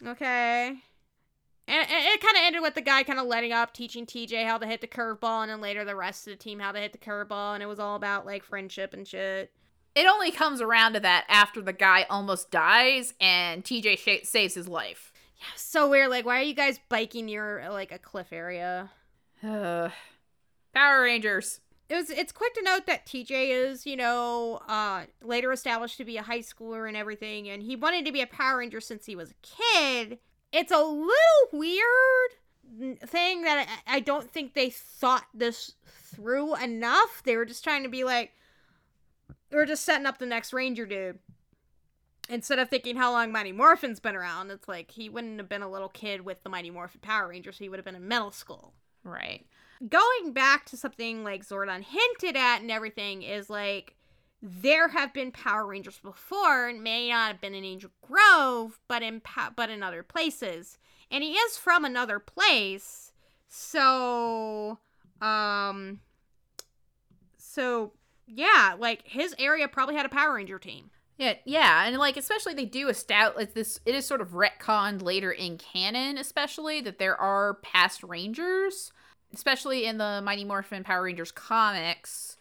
[0.03, 0.79] Okay.
[1.69, 4.47] And, and it kind of ended with the guy kind of letting up, teaching TJ
[4.47, 6.79] how to hit the curveball, and then later the rest of the team how to
[6.79, 9.53] hit the curveball, and it was all about like friendship and shit.
[9.97, 14.55] It only comes around to that after the guy almost dies and TJ sh- saves
[14.55, 15.13] his life.
[15.39, 16.11] Yeah, so weird.
[16.11, 18.91] Like, why are you guys biking near like a cliff area?
[20.75, 21.61] Power Rangers.
[21.89, 22.11] It was.
[22.11, 26.23] It's quick to note that TJ is, you know, uh, later established to be a
[26.23, 29.31] high schooler and everything, and he wanted to be a Power Ranger since he was
[29.31, 30.19] a kid.
[30.57, 31.13] It's a little
[31.53, 37.23] weird thing that I, I don't think they thought this through enough.
[37.25, 38.33] They were just trying to be like,
[39.53, 41.19] we're just setting up the next Ranger dude.
[42.31, 45.61] Instead of thinking how long Mighty Morphin's been around, it's like he wouldn't have been
[45.63, 47.59] a little kid with the Mighty Morphin Power Rangers.
[47.59, 48.73] He would have been in middle school
[49.05, 49.45] Right.
[49.87, 53.96] going back to something like Zordon hinted at and everything is like
[54.49, 59.03] there have been Power Rangers before and may not have been in Angel Grove, but
[59.03, 60.79] in pa- but in other places.
[61.11, 63.13] And he is from another place,
[63.49, 64.79] so
[65.21, 66.01] um,
[67.37, 67.93] so
[68.27, 70.91] yeah, like his area probably had a Power Ranger team.
[71.19, 73.81] Yeah, yeah, and like especially they do establish like this.
[73.85, 78.93] It is sort of retconned later in canon, especially that there are past Rangers,
[79.35, 82.37] especially in the Mighty Morphin Power Rangers comics.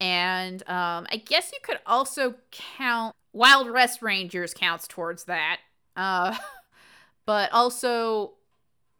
[0.00, 5.58] And um, I guess you could also count Wild West Rangers counts towards that.
[5.96, 6.36] Uh,
[7.26, 8.34] but also,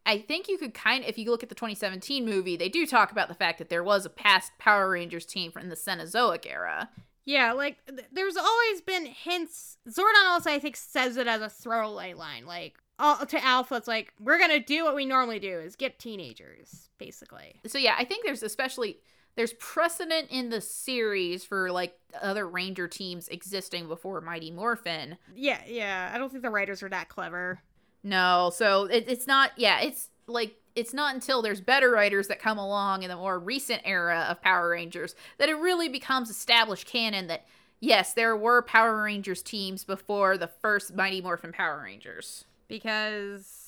[0.05, 2.87] I think you could kind of, if you look at the 2017 movie, they do
[2.87, 6.47] talk about the fact that there was a past Power Rangers team from the Cenozoic
[6.47, 6.91] era.
[7.25, 9.77] Yeah, like th- there's always been hints.
[9.87, 12.47] Zordon also, I think, says it as a throwaway line.
[12.47, 15.99] Like uh, to Alpha, it's like we're gonna do what we normally do: is get
[15.99, 17.61] teenagers, basically.
[17.67, 18.97] so yeah, I think there's especially
[19.39, 25.17] there's precedent in the series for like other Ranger teams existing before Mighty Morphin.
[25.33, 26.11] Yeah, yeah.
[26.13, 27.61] I don't think the writers are that clever.
[28.03, 29.53] No, so it, it's not.
[29.57, 33.39] Yeah, it's like it's not until there's better writers that come along in the more
[33.39, 37.47] recent era of Power Rangers that it really becomes established canon that
[37.79, 42.45] yes, there were Power Rangers teams before the first Mighty Morphin Power Rangers.
[42.67, 43.68] because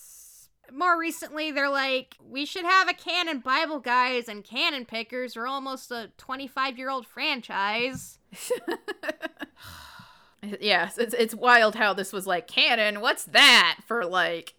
[0.73, 5.47] more recently they're like we should have a canon bible guys and canon pickers are
[5.47, 8.19] almost a 25 year old franchise
[10.61, 13.01] yes, it's it's wild how this was like canon.
[13.01, 14.55] What's that for like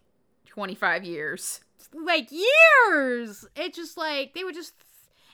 [0.48, 1.62] 25 years?
[1.94, 4.74] like years it's just like they would just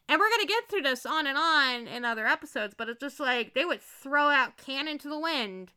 [0.09, 3.19] and we're gonna get through this on and on in other episodes but it's just
[3.19, 5.71] like they would throw out canon to the wind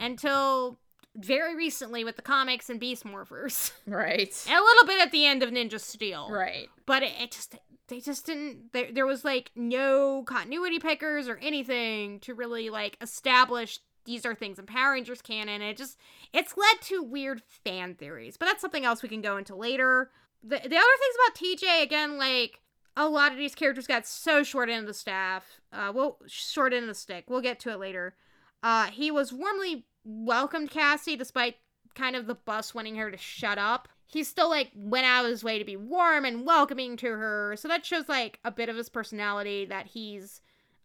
[0.00, 0.78] until
[1.16, 4.44] very recently with the comics and Beast Morphers, Right.
[4.48, 6.28] and a little bit at the end of Ninja Steel.
[6.30, 6.68] Right.
[6.86, 7.56] But it, it just
[7.88, 8.72] they just didn't.
[8.72, 14.34] There, there was like no continuity pickers or anything to really like establish these are
[14.36, 15.62] things in Power Rangers canon.
[15.62, 15.96] It just
[16.32, 20.10] it's led to weird fan theories, but that's something else we can go into later.
[20.42, 21.36] The the other things about
[21.68, 22.60] TJ again, like
[22.96, 25.60] a lot of these characters got so short of the staff.
[25.72, 27.24] Uh, well, short of the stick.
[27.28, 28.14] We'll get to it later.
[28.62, 31.56] Uh, he was warmly welcomed Cassie despite
[31.94, 33.88] kind of the bus wanting her to shut up.
[34.06, 37.56] He still like went out of his way to be warm and welcoming to her.
[37.56, 40.40] So that shows like a bit of his personality that he's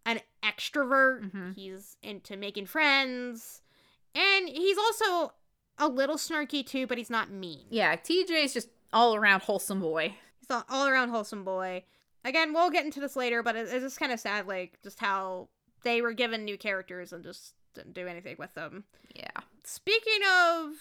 [0.06, 1.32] an extrovert.
[1.32, 1.56] Mhm.
[1.56, 3.62] He's into making friends.
[4.16, 5.34] And he's also
[5.78, 7.68] a little snarky too, but he's not mean.
[7.70, 10.16] Yeah, TJ's just all around wholesome boy.
[10.40, 11.84] He's an all around wholesome boy.
[12.26, 15.50] Again, we'll get into this later, but it's just kind of sad, like just how
[15.84, 18.84] they were given new characters and just didn't do anything with them.
[19.16, 19.30] Yeah.
[19.64, 20.74] Speaking of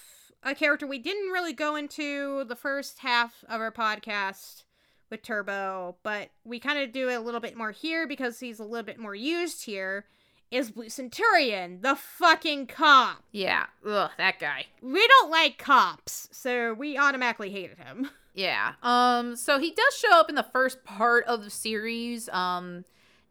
[0.42, 4.64] a character we didn't really go into the first half of our podcast
[5.10, 8.60] with Turbo, but we kind of do it a little bit more here because he's
[8.60, 10.06] a little bit more used here.
[10.50, 13.22] Is Blue Centurion, the fucking cop.
[13.30, 13.66] Yeah.
[13.86, 14.66] Ugh, that guy.
[14.82, 18.10] We don't like cops, so we automatically hated him.
[18.32, 18.74] Yeah.
[18.84, 22.84] Um so he does show up in the first part of the series um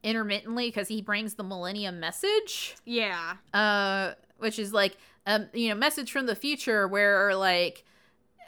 [0.03, 2.75] intermittently because he brings the Millennium message.
[2.85, 3.35] Yeah.
[3.53, 7.83] Uh which is like um you know message from the future where like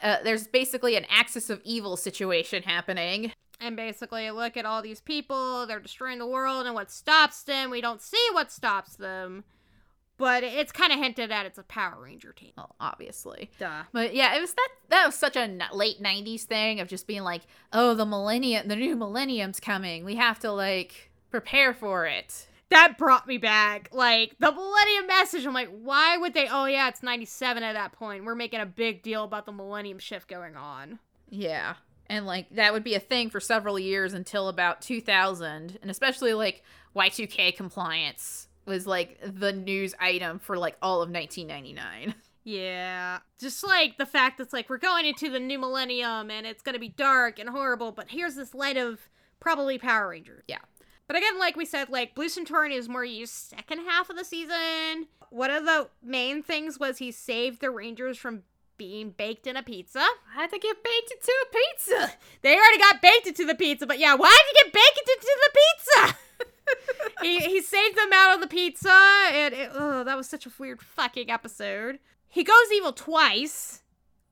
[0.02, 3.32] uh, there's basically an axis of evil situation happening.
[3.60, 7.70] And basically, look at all these people, they're destroying the world, and what stops them?
[7.70, 9.44] We don't see what stops them.
[10.18, 12.52] But it's kind of hinted at it's a Power Ranger team.
[12.56, 13.50] Well, obviously.
[13.58, 13.84] Duh.
[13.92, 17.22] But yeah, it was that that was such a late '90s thing of just being
[17.22, 20.04] like, "Oh, the millennium, the new millennium's coming.
[20.04, 23.90] We have to like prepare for it." That brought me back.
[23.92, 26.48] Like, the Millennium Message, I'm like, why would they?
[26.48, 28.24] Oh, yeah, it's 97 at that point.
[28.24, 30.98] We're making a big deal about the Millennium Shift going on.
[31.28, 31.74] Yeah.
[32.08, 36.34] And like that would be a thing for several years until about 2000, and especially
[36.34, 36.62] like
[36.94, 42.14] Y2K compliance was like the news item for like all of 1999.
[42.44, 43.20] Yeah.
[43.40, 46.74] Just like the fact that's like, we're going into the new millennium and it's going
[46.74, 49.08] to be dark and horrible, but here's this light of
[49.40, 50.44] probably Power Rangers.
[50.48, 50.58] Yeah.
[51.12, 54.24] But again, like we said, like Blue Centurion is more used second half of the
[54.24, 55.08] season.
[55.28, 58.44] One of the main things was he saved the Rangers from
[58.78, 59.98] being baked in a pizza.
[59.98, 62.12] I had to get baked into a pizza.
[62.40, 65.38] They already got baked into the pizza, but yeah, why did you get baked into
[65.44, 66.18] the pizza?
[67.22, 68.98] he he saved them out of the pizza,
[69.34, 71.98] and it, oh, that was such a weird fucking episode.
[72.26, 73.82] He goes evil twice,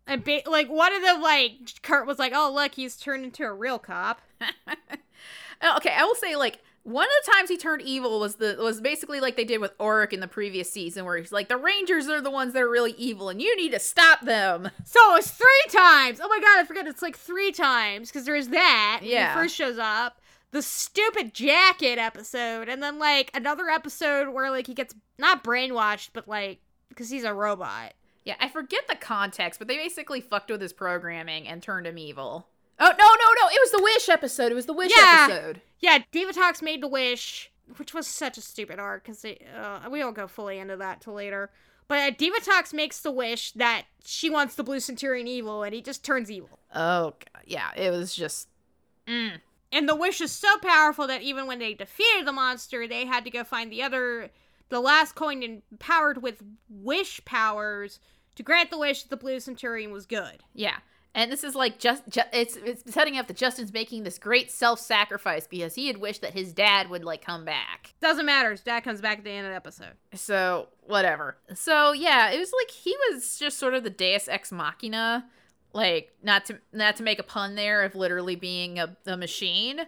[0.06, 3.44] and ba- like one of them, like Kurt was like, "Oh look, he's turned into
[3.44, 4.22] a real cop."
[5.62, 8.56] Oh, okay, I will say like one of the times he turned evil was the
[8.58, 11.56] was basically like they did with Auric in the previous season, where he's like, the
[11.56, 14.70] Rangers are the ones that are really evil, and you need to stop them.
[14.84, 16.20] So it's three times.
[16.22, 16.86] Oh my god, I forget.
[16.86, 18.98] It's like three times because there's that.
[19.02, 19.34] when Yeah.
[19.34, 20.20] he first shows up.
[20.52, 26.08] The stupid jacket episode, and then like another episode where like he gets not brainwashed,
[26.12, 27.92] but like because he's a robot.
[28.24, 31.98] Yeah, I forget the context, but they basically fucked with his programming and turned him
[31.98, 32.48] evil.
[32.80, 33.48] Oh no, no, no!
[33.48, 34.50] It was the Wish episode.
[34.50, 35.26] It was the Wish Yeah.
[35.30, 35.60] episode.
[35.80, 40.16] Yeah, Divatox made the wish, which was such a stupid arc because uh, we won't
[40.16, 41.50] go fully into that till later.
[41.88, 45.82] But uh, Divatox makes the wish that she wants the Blue Centurion evil, and he
[45.82, 46.58] just turns evil.
[46.74, 48.48] Oh god, yeah, it was just.
[49.06, 49.40] Mm.
[49.72, 53.24] And the wish is so powerful that even when they defeated the monster, they had
[53.24, 54.30] to go find the other,
[54.68, 58.00] the last coin empowered with wish powers
[58.34, 60.42] to grant the wish that the Blue Centurion was good.
[60.54, 60.78] Yeah.
[61.14, 64.50] And this is like just, ju- it's it's setting up that Justin's making this great
[64.50, 67.94] self-sacrifice because he had wished that his dad would like come back.
[68.00, 68.52] Doesn't matter.
[68.52, 69.94] His dad comes back at the end of the episode.
[70.14, 71.36] So, whatever.
[71.54, 75.26] So, yeah, it was like he was just sort of the deus ex machina,
[75.72, 79.80] like not to not to make a pun there of literally being a, a machine,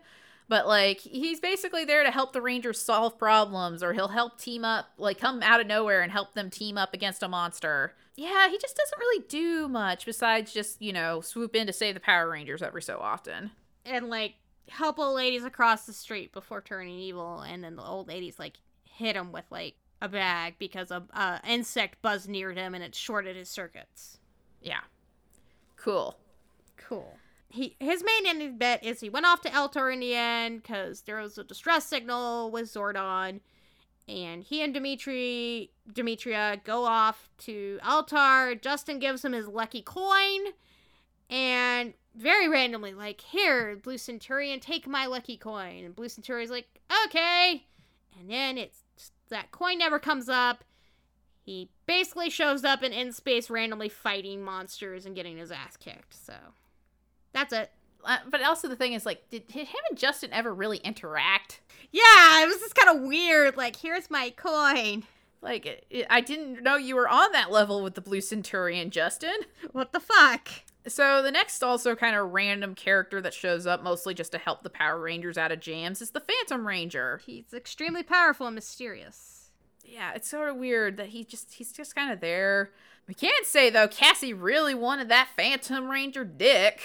[0.48, 4.64] but like he's basically there to help the Rangers solve problems or he'll help team
[4.64, 7.94] up, like come out of nowhere and help them team up against a monster.
[8.16, 11.94] Yeah, he just doesn't really do much besides just, you know, swoop in to save
[11.94, 13.50] the Power Rangers every so often.
[13.86, 14.34] and like
[14.68, 18.58] help old ladies across the street before turning evil and then the old ladies like
[18.84, 22.94] hit him with like a bag because a, a insect buzzed near him and it
[22.94, 24.18] shorted his circuits
[24.62, 24.80] Yeah.
[25.76, 26.16] Cool.
[26.76, 27.16] cool
[27.52, 31.02] he his main ending bet is he went off to Eltar in the end because
[31.02, 33.40] there was a distress signal with Zordon,
[34.08, 38.60] and he and Dimitri Dimitria go off to Eltar.
[38.60, 40.40] Justin gives him his lucky coin,
[41.28, 45.84] and very randomly, like, here, Blue Centurion, take my lucky coin.
[45.84, 46.68] And Blue Centurion's like,
[47.06, 47.64] okay.
[48.18, 48.82] And then it's
[49.28, 50.64] that coin never comes up.
[51.42, 56.14] He basically shows up in in space randomly fighting monsters and getting his ass kicked.
[56.14, 56.34] So
[57.32, 57.70] that's it.
[58.04, 61.60] Uh, but also the thing is like, did, did him and Justin ever really interact?
[61.92, 63.56] Yeah, it was just kind of weird.
[63.56, 65.04] Like, here's my coin.
[65.40, 68.90] Like, it, it- I didn't know you were on that level with the Blue Centurion,
[68.90, 69.34] Justin.
[69.72, 70.48] What the fuck?
[70.88, 74.62] So the next also kind of random character that shows up mostly just to help
[74.64, 77.20] the Power Rangers out of jams is the Phantom Ranger.
[77.24, 79.50] He's extremely powerful and mysterious.
[79.84, 82.70] Yeah, it's sort of weird that he just he's just kind of there.
[83.06, 86.80] We can't say though Cassie really wanted that Phantom Ranger dick.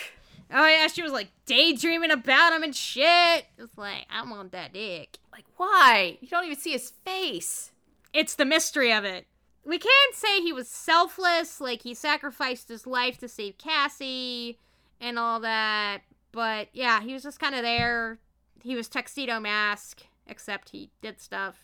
[0.51, 3.45] Oh yeah, she was like daydreaming about him and shit.
[3.57, 5.17] It's like I want that dick.
[5.31, 6.17] Like why?
[6.21, 7.71] You don't even see his face.
[8.13, 9.27] It's the mystery of it.
[9.65, 14.57] We can't say he was selfless, like he sacrificed his life to save Cassie
[15.01, 15.99] and all that.
[16.31, 18.19] But yeah, he was just kind of there.
[18.63, 21.55] He was tuxedo mask, except he did stuff.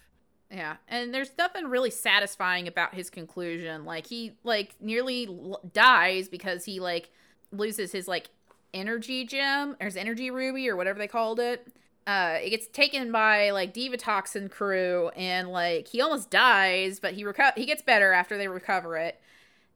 [0.52, 3.86] Yeah, and there's nothing really satisfying about his conclusion.
[3.86, 7.10] Like he like nearly l- dies because he like
[7.52, 8.30] loses his like
[8.74, 11.68] energy gem or his energy ruby or whatever they called it.
[12.06, 17.14] Uh, it gets taken by like Diva Toxin crew, and like he almost dies, but
[17.14, 19.20] he reco- he gets better after they recover it.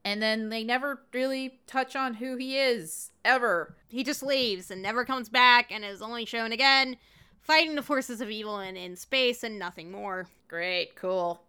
[0.03, 3.75] And then they never really touch on who he is ever.
[3.89, 6.97] He just leaves and never comes back and is only shown again
[7.41, 10.27] fighting the forces of evil and in space and nothing more.
[10.47, 11.41] Great, cool.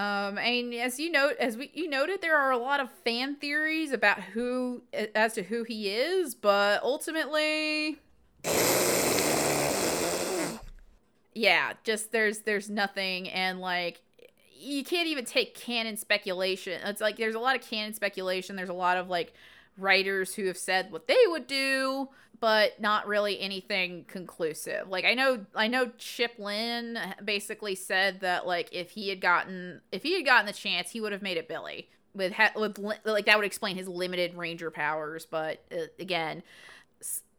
[0.00, 3.36] Um, and as you note, as we you noted, there are a lot of fan
[3.36, 4.80] theories about who,
[5.14, 7.98] as to who he is, but ultimately,
[11.34, 14.00] yeah, just there's there's nothing, and like
[14.58, 16.80] you can't even take canon speculation.
[16.86, 18.56] It's like there's a lot of canon speculation.
[18.56, 19.34] There's a lot of like
[19.76, 22.08] writers who have said what they would do,
[22.40, 24.88] but not really anything conclusive.
[24.88, 29.82] Like I know I know Chip Lynn basically said that like if he had gotten
[29.92, 31.88] if he had gotten the chance, he would have made it Billy.
[32.14, 36.42] With with li- like that would explain his limited ranger powers, but uh, again,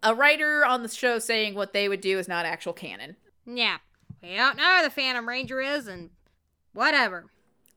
[0.03, 3.17] a writer on the show saying what they would do is not actual canon.
[3.45, 3.77] Yeah.
[4.21, 6.11] We don't know who the Phantom Ranger is and
[6.73, 7.25] whatever.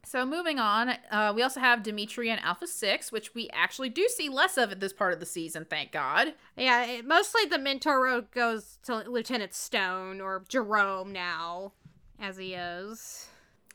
[0.06, 4.06] So moving on, uh, we also have Dimitri and Alpha Six, which we actually do
[4.08, 5.66] see less of at this part of the season.
[5.68, 6.34] Thank God.
[6.56, 11.72] Yeah, it, mostly the mentor road goes to Lieutenant Stone or Jerome now,
[12.20, 13.28] as he is.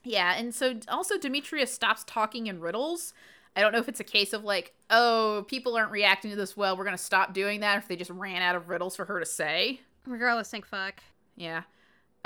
[0.04, 3.14] Yeah, and so also Demetrius stops talking in riddles.
[3.56, 6.56] I don't know if it's a case of like, oh, people aren't reacting to this
[6.56, 9.20] well, we're gonna stop doing that, if they just ran out of riddles for her
[9.20, 9.82] to say.
[10.06, 11.02] Regardless, think fuck.
[11.36, 11.64] Yeah.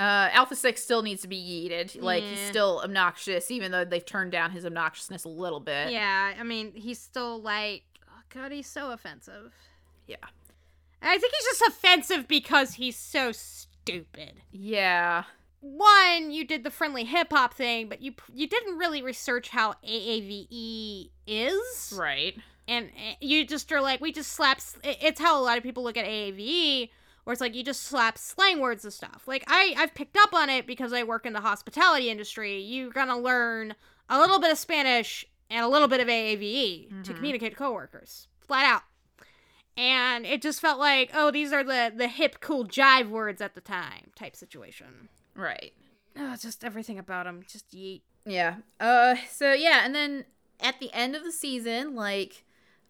[0.00, 2.00] Uh, Alpha Six still needs to be yeeted.
[2.02, 5.92] Like he's still obnoxious, even though they've turned down his obnoxiousness a little bit.
[5.92, 9.52] Yeah, I mean, he's still like, oh god, he's so offensive.
[10.06, 10.16] Yeah.
[11.00, 14.32] And I think he's just offensive because he's so stupid.
[14.50, 15.24] Yeah.
[15.60, 19.74] One, you did the friendly hip hop thing, but you you didn't really research how
[19.86, 21.94] AAVE is.
[21.96, 22.36] Right.
[22.66, 24.76] and uh, you just are like we just slaps.
[24.82, 26.90] it's how a lot of people look at AAVE
[27.24, 30.32] where it's like you just slap slang words and stuff like I I've picked up
[30.34, 33.74] on it because I work in the hospitality industry you're gonna learn
[34.08, 37.16] a little bit of Spanish and a little bit of AAVE to Mhm.
[37.16, 38.82] communicate to coworkers flat out
[39.76, 43.54] and it just felt like oh these are the the hip cool jive words at
[43.54, 45.72] the time type situation Right.
[46.16, 48.56] oh just everything about him just yeet Yeah.
[48.80, 49.16] Uh.
[49.30, 50.24] So yeah, and then
[50.60, 52.44] at the end of the season, like,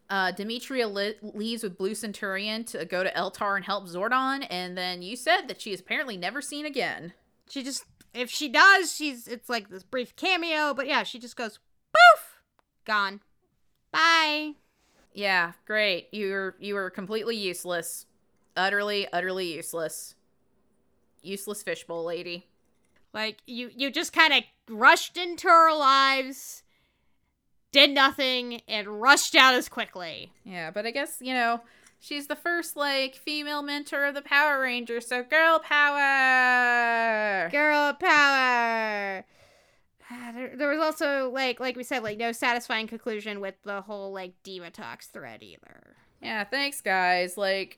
[0.09, 4.77] uh, Dimitria li- leaves with Blue Centurion to go to Eltar and help Zordon, and
[4.77, 7.13] then you said that she is apparently never seen again.
[7.49, 11.35] She just if she does, she's it's like this brief cameo, but yeah, she just
[11.35, 11.59] goes
[11.93, 12.41] poof,
[12.85, 13.21] gone.
[13.91, 14.53] Bye.
[15.13, 15.53] Yeah.
[15.65, 16.09] Great.
[16.11, 18.05] You're you were completely useless.
[18.57, 20.15] Utterly, utterly useless.
[21.21, 22.47] Useless fishbowl lady.
[23.13, 26.63] Like you you just kind of rushed into our lives,
[27.75, 30.31] did nothing and rushed out as quickly.
[30.45, 31.59] Yeah, but I guess you know
[31.99, 37.49] she's the first like female mentor of the Power Rangers, so girl power.
[37.49, 39.25] Girl power.
[40.09, 43.81] Ah, There, there was also like like we said like no satisfying conclusion with the
[43.81, 45.95] whole like Divatox thread either.
[46.21, 47.37] Yeah, thanks, guys.
[47.37, 47.77] Like,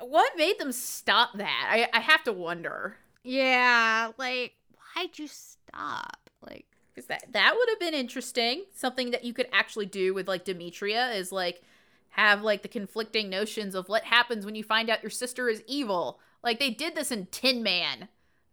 [0.00, 1.68] what made them stop that?
[1.70, 2.96] I, I have to wonder.
[3.22, 4.54] Yeah, like
[4.96, 6.16] why'd you stop?
[6.44, 8.64] Like Because that, that would have been interesting.
[8.74, 11.62] Something that you could actually do with, like, Dimitria is, like,
[12.10, 15.62] have, like, the conflicting notions of what happens when you find out your sister is
[15.66, 16.20] evil.
[16.42, 18.08] Like, they did this in Tin Man,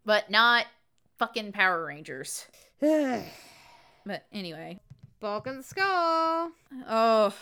[0.06, 0.66] but not
[1.18, 2.48] fucking Power Rangers.
[4.06, 4.80] But anyway.
[5.20, 6.52] Bulk and skull.
[6.88, 7.34] Oh,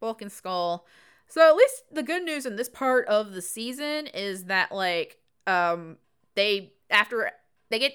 [0.00, 0.86] Bulk and Skull.
[1.28, 5.18] So at least the good news in this part of the season is that like
[5.46, 5.98] um
[6.34, 7.30] they after
[7.68, 7.92] they get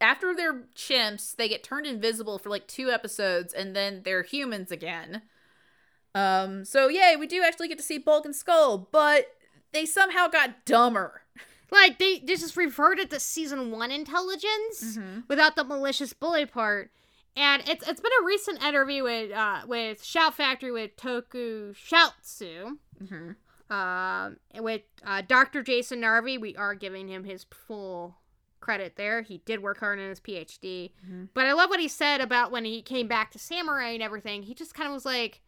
[0.00, 4.70] after they're chimps, they get turned invisible for like two episodes, and then they're humans
[4.70, 5.22] again.
[6.14, 9.26] Um, so yay, we do actually get to see Bulk and Skull, but
[9.72, 11.22] they somehow got dumber.
[11.68, 16.92] Like they, they just reverted to season one intelligence without the malicious bully part.
[17.34, 22.78] And it's it's been a recent interview with uh with Shout Factory with Toku Shoutsu.
[23.02, 23.34] Mhm.
[23.68, 25.64] Um with uh Dr.
[25.64, 28.16] Jason Narvy, we are giving him his full
[28.60, 29.22] credit there.
[29.22, 30.92] He did work hard on his PhD.
[31.08, 31.28] Mhm.
[31.34, 34.42] But I love what he said about when he came back to Samurai and everything.
[34.44, 35.40] He just kind of was like,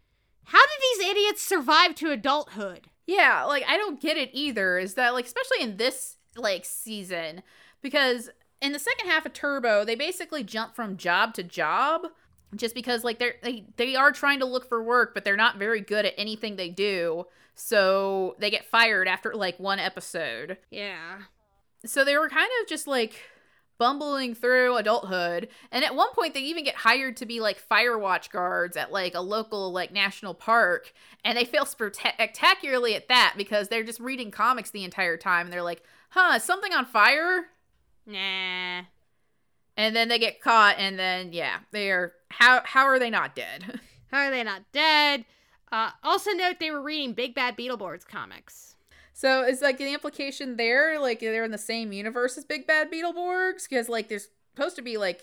[0.45, 2.89] How did these idiots survive to adulthood?
[3.07, 4.79] Yeah, like I don't get it either.
[4.79, 7.43] Is that like especially in this like season
[7.83, 8.31] because
[8.61, 12.07] in the second half of Turbo, they basically jump from job to job
[12.57, 15.59] just because like they're they, they are trying to look for work, but they're not
[15.59, 17.27] very good at anything they do.
[17.55, 20.59] So they get fired after like one episode.
[20.71, 21.23] Yeah.
[21.85, 23.15] So they were kind of just like
[23.79, 25.49] bumbling through adulthood.
[25.71, 28.93] And at one point they even get hired to be like fire watch guards at
[28.93, 30.93] like a local like national park.
[31.25, 35.47] And they fail spectacularly at that because they're just reading comics the entire time.
[35.47, 37.47] And they're like, huh, something on fire?
[38.05, 38.83] Nah.
[39.77, 43.35] And then they get caught and then yeah, they are how how are they not
[43.35, 43.81] dead?
[44.11, 45.27] How are they not dead?
[45.71, 48.75] Uh, also note they were reading Big Bad Beetleborgs comics.
[49.19, 52.89] So is like the implication there, like they're in the same universe as Big Bad
[52.89, 53.69] Beetleborgs?
[53.69, 55.23] Because like there's supposed to be like,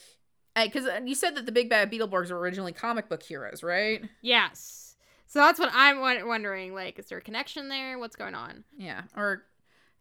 [0.53, 4.03] because you said that the Big Bad Beetleborgs were originally comic book heroes, right?
[4.21, 4.97] Yes.
[5.27, 6.73] So that's what I'm won- wondering.
[6.73, 7.97] Like, is there a connection there?
[7.97, 8.65] What's going on?
[8.77, 9.03] Yeah.
[9.15, 9.43] Or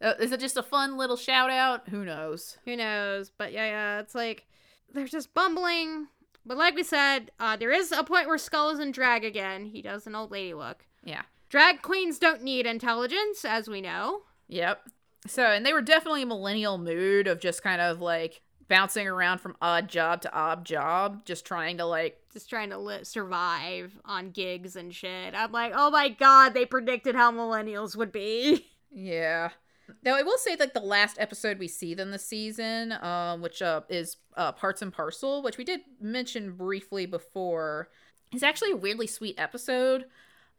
[0.03, 1.88] uh, is it just a fun little shout out?
[1.90, 2.59] Who knows?
[2.64, 3.30] Who knows?
[3.30, 4.49] But yeah, yeah, it's like
[4.92, 6.09] they're just bumbling.
[6.45, 9.66] But like we said, uh, there is a point where Skull is in drag again.
[9.66, 10.84] He does an old lady look.
[11.05, 11.22] Yeah.
[11.55, 14.22] Drag queens don't need intelligence, as we know.
[14.48, 14.88] Yep.
[15.28, 19.38] So and they were definitely a millennial mood of just kind of like bouncing around
[19.38, 23.96] from odd job to odd job, just trying to like Just trying to li- survive
[24.05, 25.32] on gigs and shit.
[25.32, 28.66] I'm like, oh my god, they predicted how millennials would be.
[28.90, 29.50] Yeah.
[30.02, 33.62] Now I will say like the last episode we see them this season, um, which
[33.62, 37.90] uh, is uh, Parts and Parcel, which we did mention briefly before,
[38.32, 40.07] is actually a weirdly sweet episode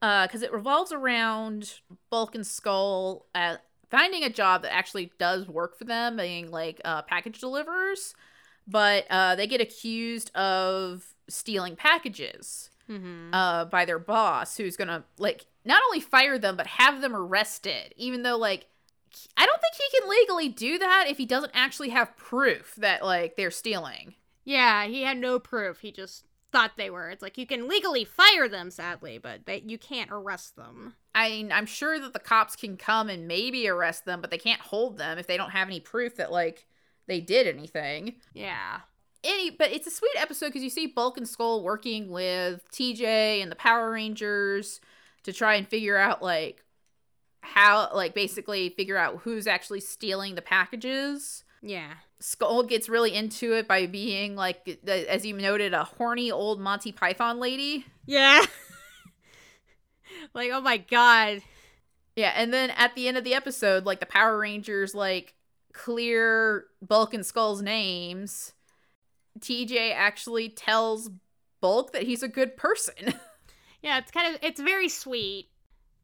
[0.01, 1.79] because it revolves around
[2.09, 6.79] Bulk and Skull at finding a job that actually does work for them, being like
[6.85, 8.13] uh, package deliverers,
[8.67, 13.33] but uh, they get accused of stealing packages Mm-hmm.
[13.33, 17.95] uh by their boss who's gonna like not only fire them but have them arrested
[17.97, 18.67] even though like
[19.35, 23.03] i don't think he can legally do that if he doesn't actually have proof that
[23.03, 25.79] like they're stealing Yeah, he had no proof.
[25.79, 26.25] He just
[26.55, 27.09] thought they were.
[27.09, 30.95] It's like you can legally fire them, sadly, but they, you can't arrest them.
[31.13, 34.37] i mean i'm sure that the cops can come and maybe arrest them but they
[34.37, 36.65] can't hold them if they don't have any proof that like
[37.07, 38.79] they did anything Yeah.
[39.23, 43.01] any but it's a sweet episode because you see bulk and skull working with tj
[43.41, 44.81] and the power rangers
[45.23, 46.63] to try and figure out like
[47.41, 51.93] how like basically figure out who's actually stealing the packages Yeah.
[52.19, 56.91] skull gets really into it by being like as you noted a horny old monty
[56.91, 58.41] python lady Yeah.
[60.33, 61.41] like, oh my god.
[62.15, 65.33] yeah and then at the end of the episode like the power rangers like
[65.73, 68.53] clear bulk and skull's names
[69.39, 71.09] tj actually tells
[71.61, 73.13] bulk that he's a good person
[73.81, 75.49] Yeah, it's kind of it's very sweet.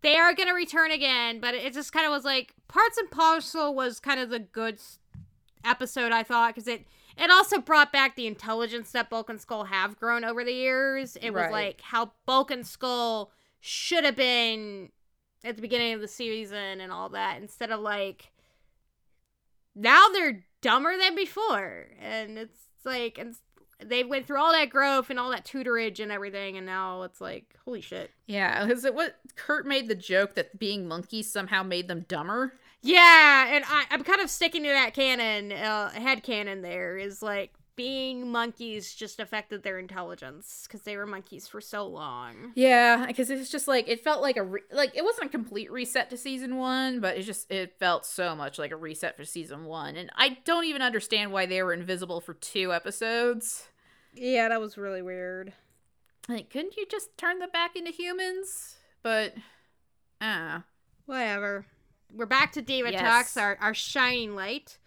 [0.04, 3.74] They are gonna return again, but it just kind of was like parts and parcel
[3.74, 4.80] was kind of the good
[5.64, 6.86] episode I thought because it
[7.18, 11.18] it also brought back the intelligence that Bulk and Skull have grown over the years.
[11.18, 11.52] It was Right.
[11.52, 14.90] like how Bulk and Skull should have been
[15.44, 18.32] at the beginning of the season and all that instead of like
[19.76, 23.36] now they're dumber than before and it's like and
[23.84, 27.20] they went through all that growth and all that tutorage and everything and now it's
[27.20, 31.64] like holy shit Yeah, is it what Kurt made the joke that being monkeys somehow
[31.64, 32.54] made them dumber?
[32.82, 37.22] Yeah and I, i'm kind of sticking to that canon uh, head canon there is
[37.22, 43.06] like being monkeys just affected their intelligence because they were monkeys for so long Yeah,
[43.08, 46.10] because it's just like it felt like a re- like it wasn't a complete reset
[46.10, 49.66] to season one, but it just it felt so much like a reset for season
[49.66, 53.70] one, and I don't even understand why they were invisible for two episodes.
[54.14, 55.54] yeah that was really weird
[56.28, 58.76] Like, couldn't you just turn them back into humans?
[59.02, 59.34] But,
[60.20, 60.66] ah,
[61.06, 61.66] whatever
[62.14, 63.02] we're back to diva Yes.
[63.02, 64.78] talks our, our shining light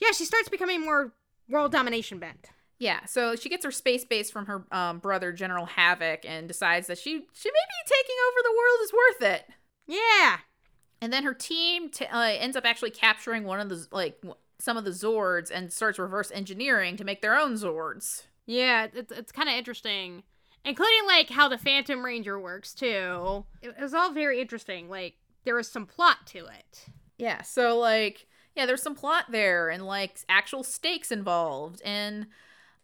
[0.00, 1.12] yeah she starts becoming more
[1.48, 2.48] world domination bent
[2.78, 3.04] yeah.
[3.06, 6.98] So she gets her space base from her um, brother General Havoc, and decides that
[6.98, 9.48] she she maybe taking over the world is worth it.
[9.86, 10.38] yeah
[11.00, 14.34] And then her team t- uh, ends up actually capturing one of the like w-
[14.58, 18.22] some of the Zords and starts reverse engineering to make their own Zords.
[18.46, 20.24] Yeah, it's, it's kind of interesting.
[20.64, 23.44] Including, like, how the Phantom Ranger works, too.
[23.60, 24.88] It, it was all very interesting.
[24.88, 25.14] Like,
[25.44, 26.86] there was some plot to it.
[27.18, 28.26] Yeah, so like
[28.56, 31.80] yeah, there's some plot there and like actual stakes involved.
[31.84, 32.26] And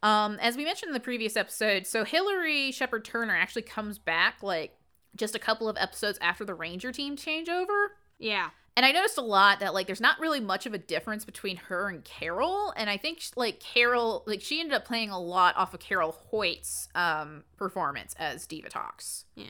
[0.03, 4.43] um as we mentioned in the previous episode, so Hillary Shepard Turner actually comes back
[4.43, 4.75] like
[5.17, 7.89] just a couple of episodes after the Ranger team changeover.
[8.19, 8.51] Yeah.
[8.77, 11.57] And I noticed a lot that like there's not really much of a difference between
[11.57, 15.57] her and Carol, and I think like Carol like she ended up playing a lot
[15.57, 19.25] off of Carol Hoyt's um performance as Divatox.
[19.35, 19.47] Yeah.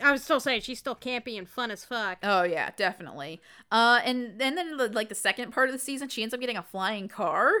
[0.00, 2.18] I was still saying she's still campy and fun as fuck.
[2.22, 3.40] Oh yeah, definitely.
[3.70, 6.40] Uh, and, and then the, like the second part of the season, she ends up
[6.40, 7.52] getting a flying car.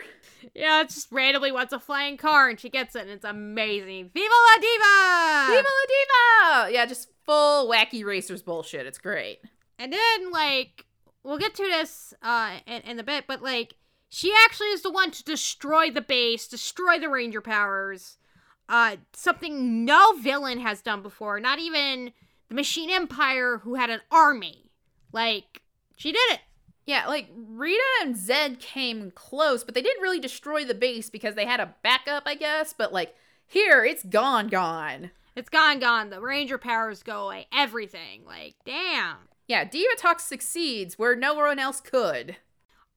[0.54, 4.10] Yeah, it's just randomly wants a flying car and she gets it and it's amazing.
[4.14, 5.56] Viva la diva!
[5.56, 6.72] Viva la diva!
[6.72, 8.86] Yeah, just full wacky racers bullshit.
[8.86, 9.40] It's great.
[9.78, 10.86] And then like
[11.22, 13.74] we'll get to this uh in, in a bit, but like
[14.08, 18.16] she actually is the one to destroy the base, destroy the ranger powers.
[18.72, 22.12] Uh something no villain has done before, not even
[22.48, 24.70] the Machine Empire who had an army.
[25.12, 25.62] Like
[25.96, 26.40] she did it.
[26.84, 31.36] Yeah, like Rita and Zed came close, but they didn't really destroy the base because
[31.36, 32.72] they had a backup, I guess.
[32.72, 33.14] But like
[33.46, 35.10] here, it's gone, gone.
[35.36, 36.10] It's gone, gone.
[36.10, 37.46] The ranger powers go away.
[37.52, 38.24] Everything.
[38.26, 39.16] Like, damn.
[39.46, 42.36] Yeah, Divatox succeeds where no one else could.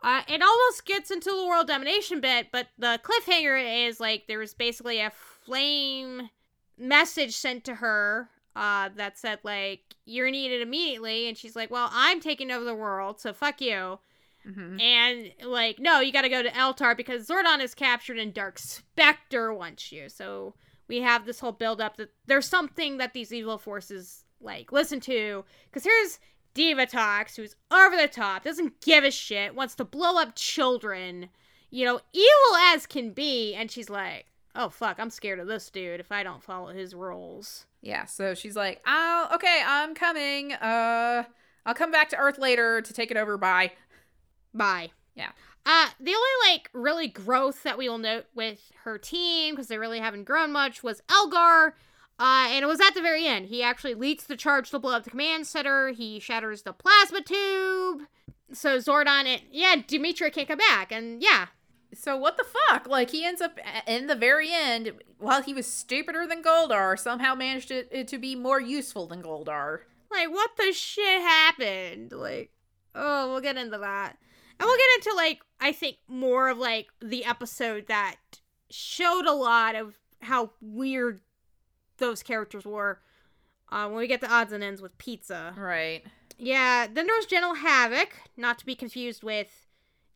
[0.04, 4.40] Uh, it almost gets into the world domination bit, but the cliffhanger is like there
[4.40, 5.12] was basically a
[5.46, 6.30] flame
[6.78, 11.90] message sent to her uh, that said like you're needed immediately, and she's like, "Well,
[11.92, 14.00] I'm taking over the world, so fuck you."
[14.48, 14.80] Mm-hmm.
[14.80, 18.60] And like, no, you got to go to Eltar because Zordon is captured and Dark
[18.60, 20.08] Spectre wants you.
[20.08, 20.54] So
[20.88, 25.00] we have this whole build up that there's something that these evil forces like listen
[25.02, 25.44] to.
[25.66, 26.20] Because here's
[26.54, 31.30] Divatox, who's over the top, doesn't give a shit, wants to blow up children,
[31.72, 33.56] you know, evil as can be.
[33.56, 36.96] And she's like, oh fuck, I'm scared of this dude if I don't follow his
[36.96, 37.66] rules.
[37.82, 40.54] Yeah, so she's like, "Oh, okay, I'm coming.
[40.54, 41.24] Uh,
[41.66, 43.38] I'll come back to Earth later to take it over.
[43.38, 43.74] Bye."
[44.54, 44.92] Bye.
[45.16, 45.32] Yeah.
[45.66, 49.78] Uh, the only like really growth that we will note with her team because they
[49.78, 51.76] really haven't grown much was Elgar.
[52.18, 53.48] Uh, and it was at the very end.
[53.48, 55.90] He actually leads the charge to blow up the command center.
[55.90, 58.08] He shatters the plasma tube.
[58.54, 60.92] So Zordon and yeah, Demetra can't come back.
[60.92, 61.48] And yeah,
[61.96, 62.88] So what the fuck?
[62.88, 67.36] Like he ends up in the very end, while he was stupider than Goldar, somehow
[67.36, 69.80] managed it, it to be more useful than Goldar.
[70.12, 72.12] like what the shit happened?
[72.12, 72.52] Like,
[72.94, 74.18] oh, we'll get into that.
[74.60, 78.16] And we'll get into like I think more of like the episode that
[78.70, 81.22] showed a lot of how weird
[81.98, 83.00] those characters were.
[83.72, 85.54] Uh, when we get the odds and ends with pizza.
[85.58, 86.04] Right.
[86.38, 89.65] Yeah, then there was General Havoc, not to be confused with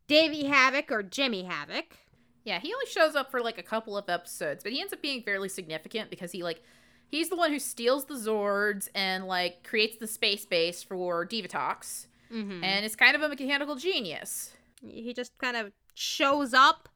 [0.09, 1.95] Davey Havok or Jimmy Havoc.
[2.43, 5.01] Yeah, he only shows up for like a couple of episodes, but he ends up
[5.01, 6.61] being fairly significant because he like
[7.07, 12.07] he's the one who steals the Zords and like creates the space base for Divatox,
[12.33, 12.63] Mm-hmm.
[12.63, 14.51] and is kind of a mechanical genius.
[14.87, 16.87] he just kind of shows up,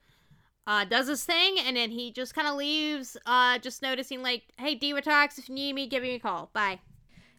[0.68, 4.44] uh, does his thing, and then he just kind of leaves, uh, just noticing like,
[4.58, 6.50] hey, Divatox, if you need me, give me a call.
[6.54, 6.80] Bye.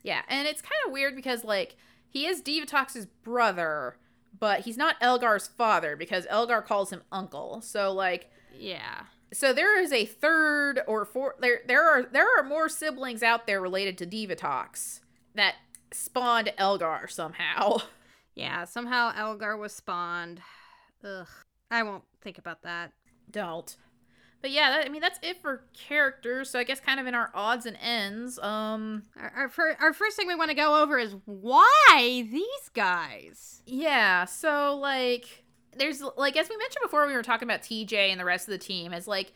[0.03, 1.77] Yeah, and it's kind of weird because like
[2.09, 3.97] he is Divatox's brother,
[4.45, 7.63] but he's not Elgar's father because Elgar calls him uncle.
[7.63, 9.05] So like Yeah.
[9.33, 13.47] so there is a third or four there there are there are more siblings out
[13.47, 15.01] there related to Divatox
[15.35, 15.55] that
[15.93, 17.79] spawned Elgar somehow.
[18.37, 20.41] Yeah, somehow Elgar was spawned.
[21.05, 21.29] Ugh.
[21.71, 22.91] I won't think about that.
[23.31, 23.77] Don't.
[24.45, 26.51] But yeah, that, I mean that's it for characters.
[26.51, 28.39] So I guess kind of in our odds and ends.
[28.41, 32.69] Um Our, our, fir- our first thing we want to go over is why these
[32.75, 33.63] guys?
[33.65, 35.45] Yeah, so like
[35.79, 38.53] there's like as we mentioned before we were talking about TJ and the rest of
[38.53, 39.33] the team is like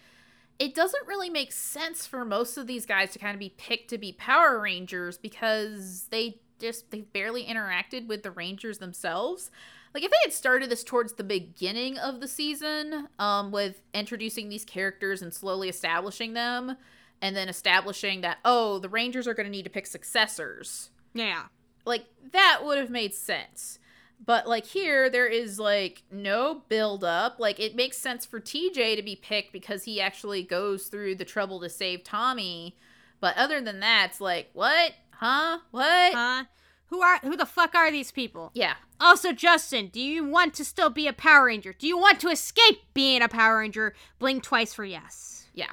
[0.59, 3.89] it doesn't really make sense for most of these guys to kind of be picked
[3.89, 9.51] to be Power Rangers because they just they barely interacted with the Rangers themselves.
[9.95, 14.49] Like if they had started this towards the beginning of the season, um, with introducing
[14.49, 16.77] these characters and slowly establishing them,
[17.21, 20.91] and then establishing that oh the Rangers are going to need to pick successors.
[21.15, 21.45] Yeah.
[21.85, 23.79] like that would have made sense.
[24.25, 28.97] But like here there is like no build up like it makes sense for tj
[28.97, 32.77] to be picked because he actually goes through the trouble to save tommy.
[33.21, 34.93] But other than that it's like what?
[35.13, 35.59] Huh?
[35.71, 36.13] What?
[36.15, 36.45] Huh?
[36.89, 38.51] Who are who the fuck are these people?
[38.55, 41.73] yeah Also, Justin, do you want to still be a Power Ranger?
[41.73, 43.95] Do you want to escape being a Power Ranger?
[44.19, 45.47] Blink twice for yes.
[45.55, 45.73] yeah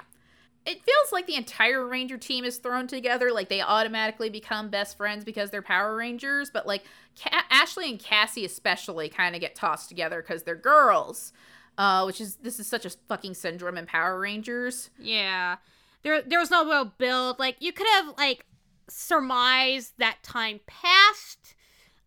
[0.66, 3.30] it feels like the entire Ranger team is thrown together.
[3.30, 6.50] Like they automatically become best friends because they're Power Rangers.
[6.52, 6.82] But like
[7.22, 11.32] Ca- Ashley and Cassie especially kind of get tossed together because they're girls.
[11.78, 14.90] Uh, which is this is such a fucking syndrome in Power Rangers.
[14.98, 15.56] Yeah.
[16.02, 17.38] There there was no real build.
[17.38, 18.44] Like you could have like
[18.88, 21.54] surmised that time passed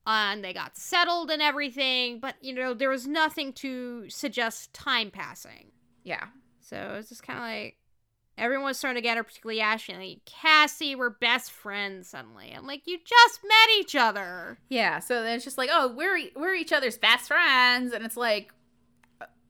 [0.05, 4.73] uh, and they got settled and everything, but you know, there was nothing to suggest
[4.73, 5.71] time passing.
[6.03, 6.27] Yeah,
[6.61, 7.77] So it was just kind of like
[8.39, 12.53] everyone was get her, particularly Ashley and Cassie were best friends suddenly.
[12.55, 14.57] I'm like, you just met each other.
[14.69, 14.99] yeah.
[14.99, 18.51] So then it's just like, oh, we're we're each other's best friends, and it's like,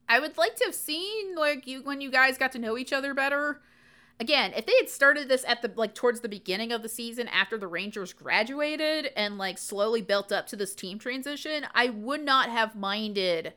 [0.10, 2.92] I would like to have seen like you when you guys got to know each
[2.92, 3.62] other better.
[4.20, 7.30] Again, if they had started this at the like towards the beginning of the season
[7.30, 12.26] after the Rangers graduated and like slowly built up to this team transition, I would
[12.26, 13.54] not have minded.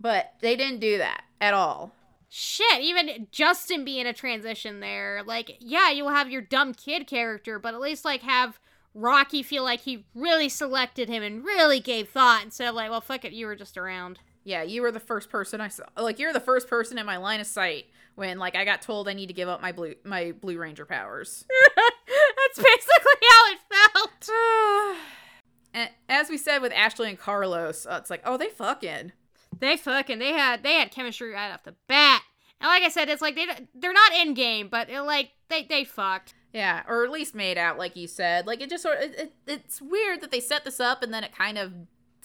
[0.00, 1.94] But they didn't do that at all.
[2.28, 5.22] Shit, even Justin being a transition there.
[5.24, 8.58] Like, yeah, you'll have your dumb kid character, but at least like have
[8.92, 13.00] Rocky feel like he really selected him and really gave thought instead of like, well,
[13.00, 14.18] fuck it, you were just around.
[14.42, 15.84] Yeah, you were the first person I saw.
[15.96, 19.08] Like you're the first person in my line of sight when like I got told
[19.08, 21.44] I need to give up my blue my Blue Ranger powers.
[21.76, 23.58] That's basically how it
[23.92, 24.30] felt.
[25.74, 29.12] and as we said with Ashley and Carlos, uh, it's like, oh, they fucking.
[29.58, 32.22] They fucking they had they had chemistry right off the bat.
[32.60, 35.62] And like I said, it's like they they're not in game, but it, like they
[35.64, 36.34] they fucked.
[36.52, 38.46] Yeah, or at least made out, like you said.
[38.46, 41.12] Like it just sort of, it, it, it's weird that they set this up and
[41.12, 41.72] then it kind of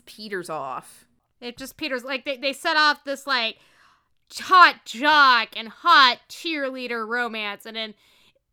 [0.05, 1.05] peters off.
[1.41, 3.57] It just Peter's like they they set off this like
[4.39, 7.93] hot jock and hot cheerleader romance, and then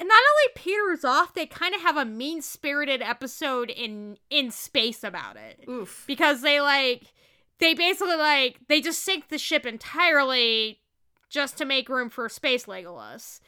[0.01, 4.51] and not only peters off, they kind of have a mean spirited episode in in
[4.51, 6.05] space about it Oof.
[6.07, 7.13] because they like
[7.59, 10.81] they basically like they just sink the ship entirely
[11.29, 13.41] just to make room for space Legolas.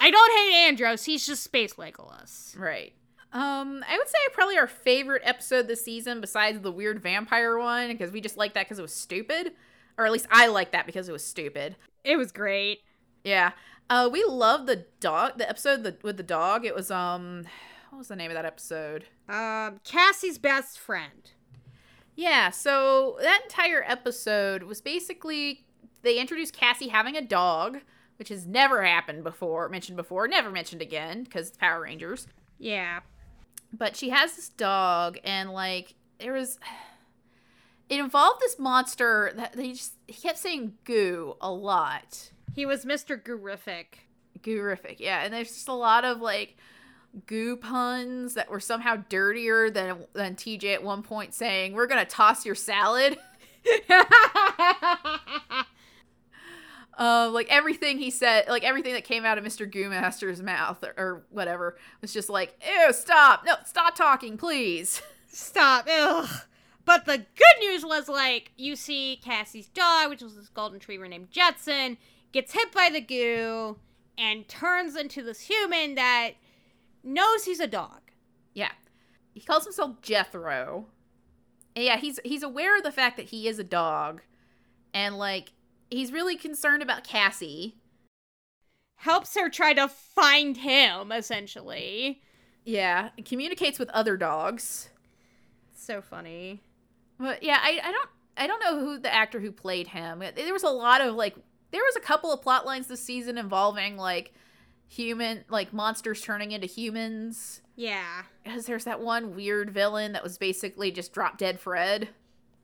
[0.00, 2.58] I don't hate Andros, he's just space Legolas.
[2.58, 2.92] Right.
[3.30, 7.88] Um, I would say probably our favorite episode this season, besides the weird vampire one,
[7.88, 9.52] because we just like that because it was stupid,
[9.98, 11.76] or at least I like that because it was stupid.
[12.04, 12.80] It was great.
[13.24, 13.50] Yeah.
[13.90, 15.38] Uh, we love the dog.
[15.38, 16.64] The episode the, with the dog.
[16.64, 17.44] It was um,
[17.90, 19.04] what was the name of that episode?
[19.28, 21.32] Um, Cassie's best friend.
[22.14, 22.50] Yeah.
[22.50, 25.64] So that entire episode was basically
[26.02, 27.80] they introduced Cassie having a dog,
[28.18, 32.26] which has never happened before, mentioned before, never mentioned again because it's Power Rangers.
[32.58, 33.00] Yeah.
[33.72, 36.58] But she has this dog, and like there was.
[37.88, 42.30] It involved this monster that they just he kept saying goo a lot.
[42.54, 43.22] He was Mr.
[43.22, 44.08] Goorific.
[44.42, 45.22] Goorific, yeah.
[45.22, 46.56] And there's just a lot of like
[47.26, 52.04] goo puns that were somehow dirtier than than TJ at one point saying, "We're gonna
[52.04, 53.18] toss your salad."
[56.96, 59.70] Uh, like everything he said, like everything that came out of Mr.
[59.70, 63.44] Goo Master's mouth or, or whatever was just like, "Ew, stop!
[63.46, 65.86] No, stop talking, please." Stop.
[65.86, 66.26] Ugh.
[66.88, 71.06] But the good news was like you see Cassie's dog, which was this golden retriever
[71.06, 71.98] named Jetson,
[72.32, 73.76] gets hit by the goo
[74.16, 76.30] and turns into this human that
[77.04, 78.00] knows he's a dog.
[78.54, 78.70] Yeah,
[79.34, 80.86] he calls himself Jethro.
[81.76, 84.22] And yeah, he's he's aware of the fact that he is a dog,
[84.94, 85.52] and like
[85.90, 87.76] he's really concerned about Cassie.
[88.96, 92.22] Helps her try to find him, essentially.
[92.64, 94.88] Yeah, communicates with other dogs.
[95.76, 96.62] So funny.
[97.18, 100.20] But yeah, I, I don't I don't know who the actor who played him.
[100.34, 101.34] There was a lot of like
[101.70, 104.32] there was a couple of plot lines this season involving like
[104.86, 107.60] human like monsters turning into humans.
[107.76, 108.22] Yeah.
[108.44, 112.08] Because there's that one weird villain that was basically just drop dead Fred.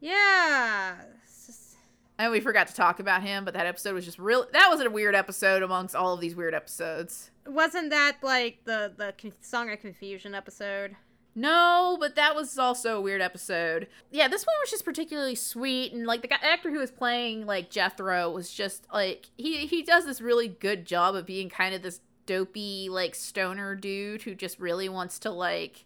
[0.00, 0.96] Yeah.
[1.24, 1.76] Just-
[2.18, 4.46] And we forgot to talk about him, but that episode was just real.
[4.52, 7.30] That was a weird episode amongst all of these weird episodes.
[7.46, 10.96] Wasn't that like the the con- Song of Confusion episode?
[11.34, 13.88] No, but that was also a weird episode.
[14.10, 17.44] Yeah, this one was just particularly sweet, and like the guy, actor who was playing
[17.44, 21.74] like Jethro was just like he he does this really good job of being kind
[21.74, 25.84] of this dopey like stoner dude who just really wants to like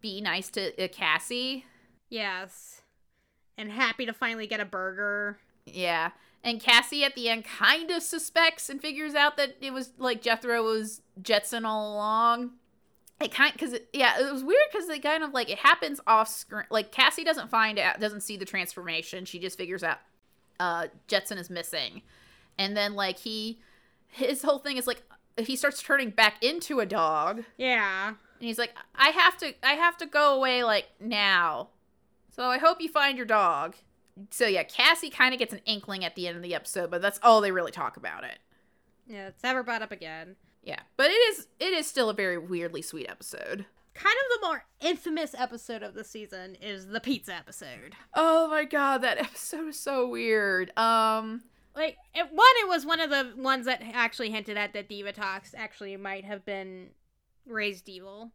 [0.00, 1.64] be nice to uh, Cassie.
[2.08, 2.82] Yes.
[3.56, 5.38] And happy to finally get a burger.
[5.66, 6.10] Yeah.
[6.44, 10.22] And Cassie at the end kind of suspects and figures out that it was like
[10.22, 12.52] Jethro was Jetson all along.
[13.20, 16.28] It kind because yeah, it was weird because it kind of like it happens off
[16.28, 16.64] screen.
[16.70, 19.24] Like Cassie doesn't find out, doesn't see the transformation.
[19.24, 19.98] She just figures out
[20.60, 22.02] uh Jetson is missing,
[22.58, 23.58] and then like he
[24.06, 25.02] his whole thing is like
[25.36, 28.08] he starts turning back into a dog, Yeah.
[28.08, 31.68] and he's like, I have to I have to go away like now.
[32.30, 33.74] So I hope you find your dog.
[34.30, 37.02] So yeah, Cassie kind of gets an inkling at the end of the episode, but
[37.02, 38.38] that's all they really talk about it.
[39.08, 40.36] Yeah, it's never brought up again.
[40.68, 43.64] Yeah, but it is it is still a very weirdly sweet episode.
[43.94, 47.94] Kind of the more infamous episode of the season is the pizza episode.
[48.12, 50.76] Oh my god, that episode is so weird.
[50.78, 51.42] Um,
[51.74, 55.54] Like, it, one, it was one of the ones that actually hinted at that Divatox
[55.56, 56.90] actually might have been
[57.46, 58.32] raised evil.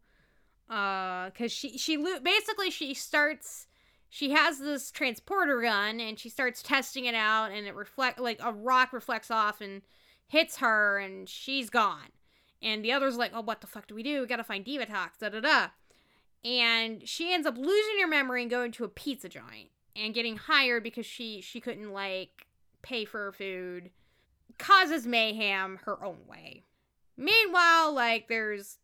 [0.67, 3.67] Uh, cause she she lo- basically she starts
[4.09, 8.39] she has this transporter gun and she starts testing it out and it reflect like
[8.41, 9.83] a rock reflects off and
[10.25, 12.09] hits her and she's gone.
[12.63, 14.21] And the other's like, oh, what the fuck do we do?
[14.21, 15.67] We gotta find Divatox, da da da.
[16.45, 20.37] And she ends up losing her memory and going to a pizza joint and getting
[20.37, 22.47] hired because she she couldn't like
[22.81, 23.91] pay for her food.
[24.57, 26.63] Causes mayhem her own way.
[27.17, 28.79] Meanwhile, like there's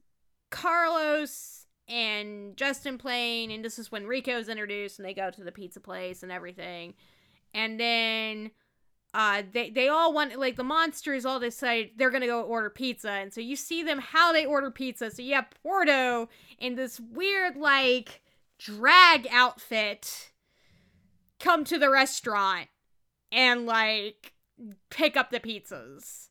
[0.49, 5.51] Carlos and Justin playing, and this is when Rico's introduced, and they go to the
[5.51, 6.93] pizza place and everything.
[7.53, 8.51] And then
[9.13, 13.09] uh they they all want like the monsters all decide they're gonna go order pizza.
[13.09, 15.09] And so you see them how they order pizza.
[15.11, 16.29] So you have porto
[16.59, 18.21] in this weird like
[18.59, 20.31] drag outfit
[21.39, 22.67] come to the restaurant
[23.31, 24.33] and like
[24.89, 26.27] pick up the pizzas.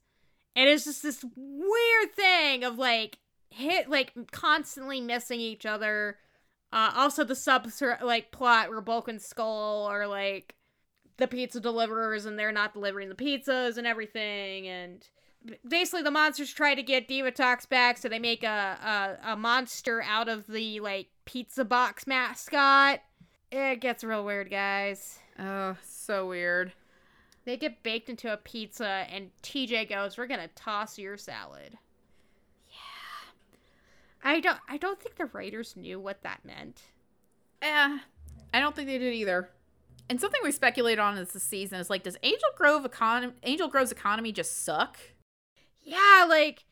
[0.55, 3.18] And it's just this weird thing of like
[3.51, 6.18] hit like constantly missing each other.
[6.72, 7.68] Uh also the sub
[8.03, 10.55] like plot where bulk and skull are like
[11.19, 15.07] the pizza deliverers and they're not delivering the pizzas and everything and
[15.69, 20.03] basically the monsters try to get Divatox back so they make a, a a monster
[20.03, 23.01] out of the like pizza box mascot.
[23.51, 25.19] It gets real weird guys.
[25.39, 26.73] Oh, so weird.
[27.45, 31.79] they get baked into a pizza and TJ goes we're gonna toss your salad.
[32.69, 34.31] Yeah.
[34.31, 36.83] I don't I don't think the writers knew what that meant.
[37.62, 37.99] Eh,
[38.53, 39.51] I don't think they did either.
[40.09, 43.69] And something we speculate on is the season is like, does Angel Grove economy, Angel
[43.69, 44.99] Grove's economy just suck?
[45.83, 46.65] Yeah, like,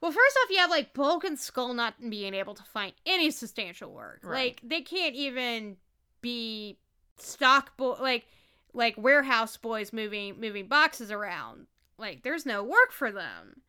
[0.00, 3.30] well, first off, you have like Bulk and Skull not being able to find any
[3.30, 4.20] substantial work.
[4.22, 4.58] Right.
[4.60, 5.76] Like, they can't even
[6.22, 6.78] be
[7.18, 8.26] stock boy, like,
[8.72, 11.66] like warehouse boys moving moving boxes around.
[11.98, 13.62] Like, there's no work for them.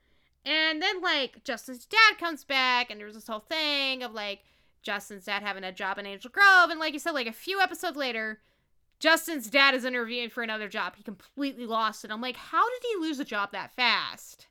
[0.45, 4.39] And then like Justin's dad comes back, and there's this whole thing of like
[4.81, 7.59] Justin's dad having a job in Angel Grove, and like you said, like a few
[7.59, 8.39] episodes later.
[8.99, 10.95] Justin's dad is interviewing for another job.
[10.95, 12.11] He completely lost it.
[12.11, 14.47] I'm like, how did he lose a job that fast?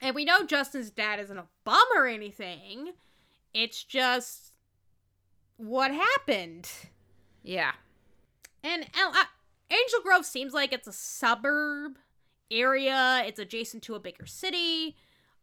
[0.00, 2.92] And we know Justin's dad isn't a bum or anything.
[3.54, 4.52] It's just
[5.56, 6.68] what happened.
[7.42, 7.72] Yeah.
[8.62, 9.24] And uh,
[9.70, 11.98] Angel Grove seems like it's a suburb
[12.50, 13.22] area.
[13.26, 14.96] It's adjacent to a bigger city.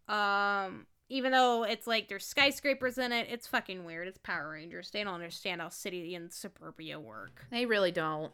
[0.08, 4.08] Um, even though it's like there's skyscrapers in it, it's fucking weird.
[4.08, 4.92] It's Power Rangers.
[4.92, 7.46] They don't understand how city and suburbia work.
[7.50, 8.32] They really don't.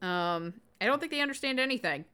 [0.00, 2.06] Um, I don't think they understand anything.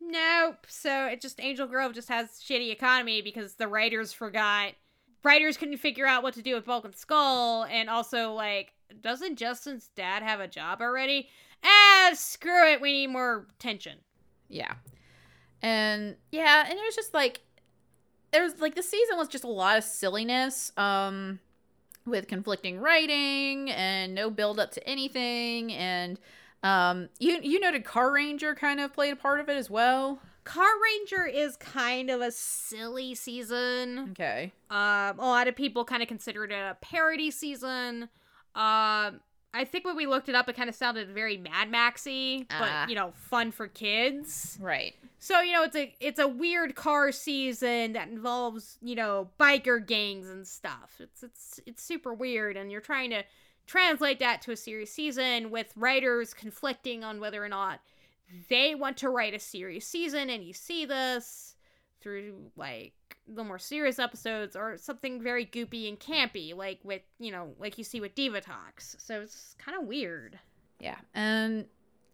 [0.00, 0.66] Nope.
[0.68, 4.72] So it just Angel Grove just has shitty economy because the writers forgot.
[5.22, 9.36] Writers couldn't figure out what to do with Bulk and Skull, and also like, doesn't
[9.36, 11.28] Justin's dad have a job already?
[11.64, 12.80] Ah, screw it.
[12.80, 13.98] We need more tension.
[14.48, 14.74] Yeah.
[15.60, 17.40] And yeah, and it was just like
[18.32, 21.38] there's like the season was just a lot of silliness um
[22.06, 26.18] with conflicting writing and no build up to anything and
[26.62, 30.20] um you you noted Carranger kind of played a part of it as well.
[30.48, 34.08] Car Ranger is kind of a silly season.
[34.12, 34.50] Okay.
[34.70, 38.08] Um, a lot of people kind of consider it a parody season.
[38.54, 39.20] Um,
[39.58, 42.68] I think when we looked it up, it kind of sounded very Mad Maxy, but
[42.70, 42.86] Ah.
[42.88, 44.56] you know, fun for kids.
[44.60, 44.94] Right.
[45.18, 49.84] So you know, it's a it's a weird car season that involves you know biker
[49.84, 50.92] gangs and stuff.
[51.00, 53.24] It's it's it's super weird, and you're trying to
[53.66, 57.80] translate that to a serious season with writers conflicting on whether or not
[58.48, 61.56] they want to write a serious season, and you see this
[62.00, 62.92] through like
[63.26, 67.78] the more serious episodes or something very goopy and campy, like with you know like
[67.78, 68.96] you see with Divatox.
[68.98, 70.38] So it's kind of weird.
[70.80, 70.96] Yeah.
[71.14, 71.66] And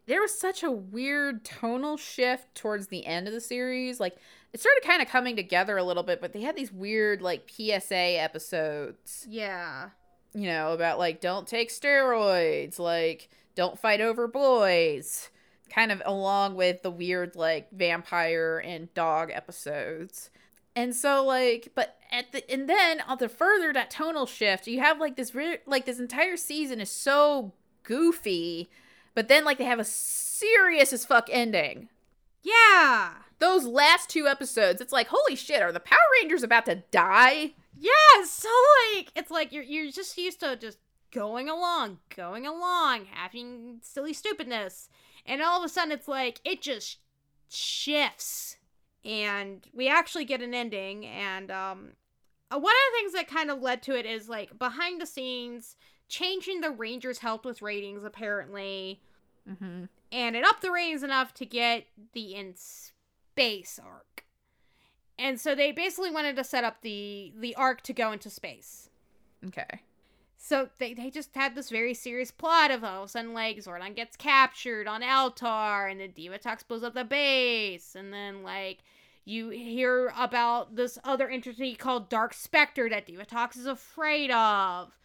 [0.06, 4.00] there was such a weird tonal shift towards the end of the series.
[4.00, 4.16] Like
[4.52, 7.50] it started kind of coming together a little bit, but they had these weird like
[7.50, 9.90] PSA episodes, Yeah.
[10.34, 15.30] you know, about like don't take steroids, like don't fight over boys,
[15.70, 20.30] kind of along with the weird like vampire and dog episodes.
[20.76, 24.80] And so like but at the and then on the further that tonal shift, you
[24.80, 27.52] have like this re- like this entire season is so
[27.82, 28.68] goofy,
[29.14, 31.88] but then like they have a serious as fuck ending.
[32.42, 33.12] Yeah.
[33.38, 37.54] Those last two episodes, it's like holy shit, are the Power Rangers about to die?
[37.76, 38.48] Yeah, so
[38.94, 40.78] like it's like you're you're just used to just
[41.14, 44.88] going along, going along, having silly stupidness,
[45.26, 46.98] and all of a sudden it's like it just
[47.48, 48.56] shifts
[49.04, 51.06] and we actually get an ending.
[51.06, 51.88] And um,
[52.50, 55.06] uh, one of the things that kind of led to it is like behind the
[55.06, 55.76] scenes,
[56.08, 59.00] changing the Rangers helped with ratings apparently,
[59.46, 59.84] Mm-hmm.
[60.10, 64.24] and it upped the ratings enough to get the in space arc.
[65.18, 68.88] And so they basically wanted to set up the the arc to go into space.
[69.46, 69.82] Okay.
[70.46, 73.56] So they, they just had this very serious plot of all of a sudden like
[73.56, 78.80] Zordon gets captured on Eltar and then Divatox blows up the base and then like
[79.24, 84.98] you hear about this other entity called Dark Spectre that Divatox is afraid of.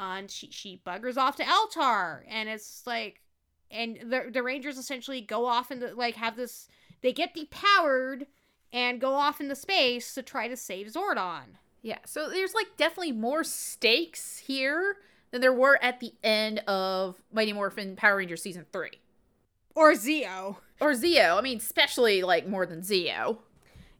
[0.00, 3.20] Uh, and she she buggers off to Eltar and it's like
[3.70, 6.68] and the the Rangers essentially go off and like have this
[7.02, 8.28] they get depowered
[8.72, 11.58] and go off into space to try to save Zordon.
[11.86, 11.98] Yeah.
[12.04, 14.96] So there's like definitely more stakes here
[15.30, 18.98] than there were at the end of Mighty Morphin Power Rangers season three.
[19.72, 20.56] Or Zeo.
[20.80, 21.38] Or Zeo.
[21.38, 23.38] I mean, especially like more than Zeo.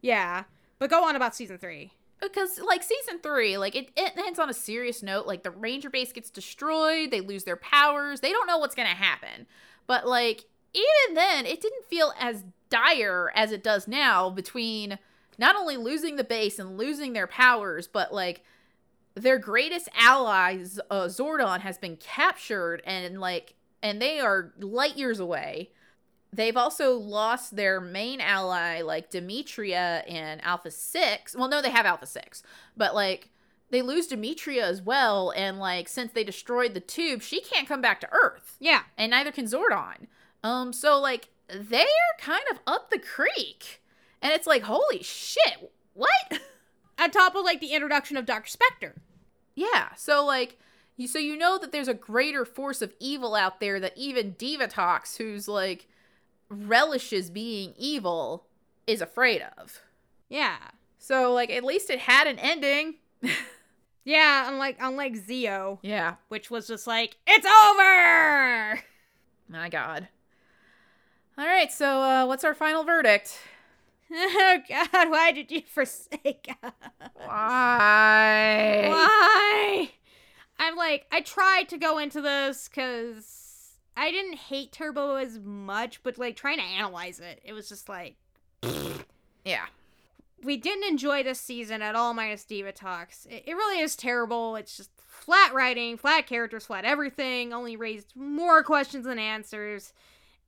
[0.02, 0.44] Yeah.
[0.80, 1.92] But go on about season three.
[2.20, 5.88] because like season three like it, it ends on a serious note like the ranger
[5.88, 9.46] base gets destroyed they lose their powers they don't know what's gonna happen
[9.86, 14.98] but like even then it didn't feel as dire as it does now between
[15.38, 18.42] not only losing the base and losing their powers but like
[19.14, 25.20] their greatest allies uh, zordon has been captured and like and they are light years
[25.20, 25.70] away
[26.36, 31.34] They've also lost their main ally, like Dimitria and Alpha 6.
[31.34, 32.42] Well, no, they have Alpha 6.
[32.76, 33.30] But, like,
[33.70, 35.32] they lose Dimitria as well.
[35.34, 38.56] And, like, since they destroyed the tube, she can't come back to Earth.
[38.60, 38.82] Yeah.
[38.98, 40.08] And neither can Zordon.
[40.44, 41.86] Um, so, like, they're
[42.20, 43.82] kind of up the creek.
[44.26, 46.40] And it's like, holy shit, what?
[46.98, 48.96] On top of like the introduction of Dark Specter.
[49.54, 49.90] Yeah.
[49.96, 50.58] So like
[50.96, 54.32] you so you know that there's a greater force of evil out there that even
[54.34, 55.86] Divatox, who's like
[56.48, 58.46] relishes being evil,
[58.88, 59.80] is afraid of.
[60.28, 60.56] Yeah.
[60.98, 62.94] So like at least it had an ending.
[64.08, 66.14] Yeah, unlike unlike Zeo, Yeah.
[66.28, 68.80] which was just like, it's over!
[69.48, 70.06] My god.
[71.36, 73.36] All right, so uh what's our final verdict?
[74.12, 76.72] Oh god, why did you forsake us?
[77.14, 78.86] Why?
[78.88, 79.90] Why?
[80.58, 86.02] I'm like, I tried to go into this because I didn't hate Turbo as much,
[86.02, 88.16] but like trying to analyze it, it was just like,
[89.44, 89.66] Yeah.
[90.42, 93.26] we didn't enjoy this season at all, minus Divatox.
[93.26, 94.56] It, it really is terrible.
[94.56, 99.92] It's just flat writing, flat characters, flat everything, only raised more questions than answers.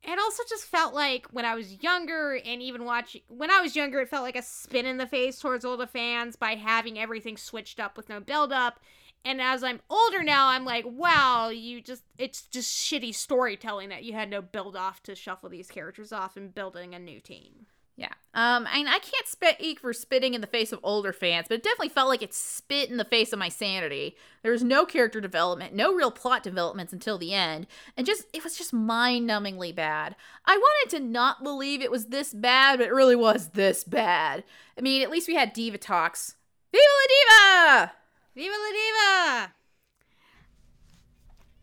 [0.03, 3.77] It also just felt like when I was younger, and even watching when I was
[3.77, 7.37] younger, it felt like a spin in the face towards older fans by having everything
[7.37, 8.81] switched up with no build up.
[9.25, 14.05] And as I'm older now, I'm like, wow, you just it's just shitty storytelling that
[14.05, 17.67] you had no build off to shuffle these characters off and building a new team.
[17.99, 18.13] Yeah.
[18.33, 21.65] Um, mean, I can't speak for spitting in the face of older fans, but it
[21.65, 24.17] definitely felt like it spit in the face of my sanity.
[24.45, 28.45] There was no character development, no real plot developments until the end, and just it
[28.45, 30.15] was just mind-numbingly bad.
[30.47, 34.45] I wanted to not believe it was this bad, but it really was this bad.
[34.79, 36.37] I mean, at least we had Divatox.
[36.71, 37.93] Viva la Diva!
[38.37, 39.53] Viva la Diva!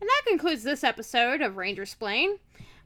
[0.02, 2.34] And that concludes this episode of Rangersplain.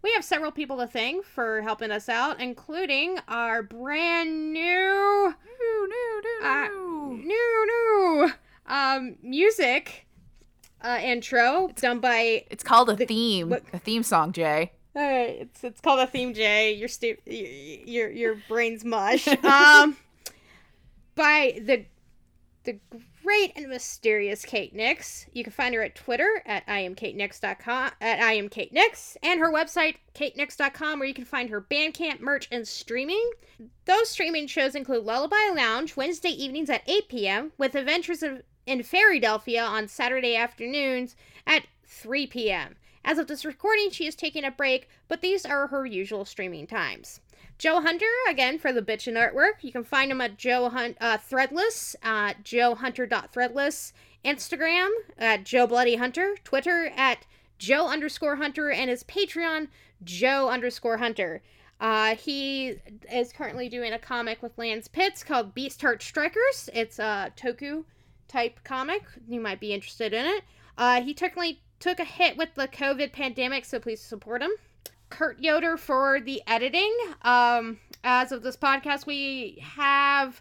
[0.02, 5.86] We have several people to thank for helping us out, including our brand new, No,
[5.86, 6.68] no, no, Uh,
[7.14, 8.32] new, new
[8.66, 10.06] um, music
[10.80, 12.44] uh, intro done by.
[12.50, 14.72] It's called a theme, what- a theme song, Jay.
[14.96, 15.00] Uh,
[15.44, 16.72] it's it's called a theme Jay.
[16.74, 19.28] Your stu- your your brain's mush.
[19.44, 19.96] um,
[21.14, 21.84] by the
[22.64, 22.78] the
[23.30, 25.24] great and mysterious Kate Nix.
[25.32, 31.06] You can find her at Twitter at iamkatenix.com at iamkatenix and her website katenix.com where
[31.06, 33.30] you can find her Bandcamp merch and streaming.
[33.84, 37.52] Those streaming shows include Lullaby Lounge Wednesday evenings at 8 p.m.
[37.56, 41.14] with Adventures of, in Fairydelphia on Saturday afternoons
[41.46, 42.74] at 3 p.m.
[43.04, 46.66] As of this recording, she is taking a break, but these are her usual streaming
[46.66, 47.20] times.
[47.60, 49.62] Joe Hunter, again, for the bitchin' artwork.
[49.62, 53.92] You can find him at Joe Hunt, uh, Threadless, uh, joehunter.threadless,
[54.24, 54.88] Instagram
[55.18, 57.26] at Joe Bloody Hunter, Twitter at
[57.58, 59.68] Joe underscore Hunter, and his Patreon,
[60.02, 61.42] Joe underscore Hunter.
[61.78, 62.76] Uh, he
[63.12, 66.70] is currently doing a comic with Lance Pitts called Beast Heart Strikers.
[66.72, 67.84] It's a Toku
[68.26, 69.02] type comic.
[69.28, 70.44] You might be interested in it.
[70.78, 74.52] Uh, he technically took a hit with the COVID pandemic, so please support him.
[75.10, 76.96] Kurt Yoder for the editing.
[77.22, 80.40] Um, as of this podcast, we have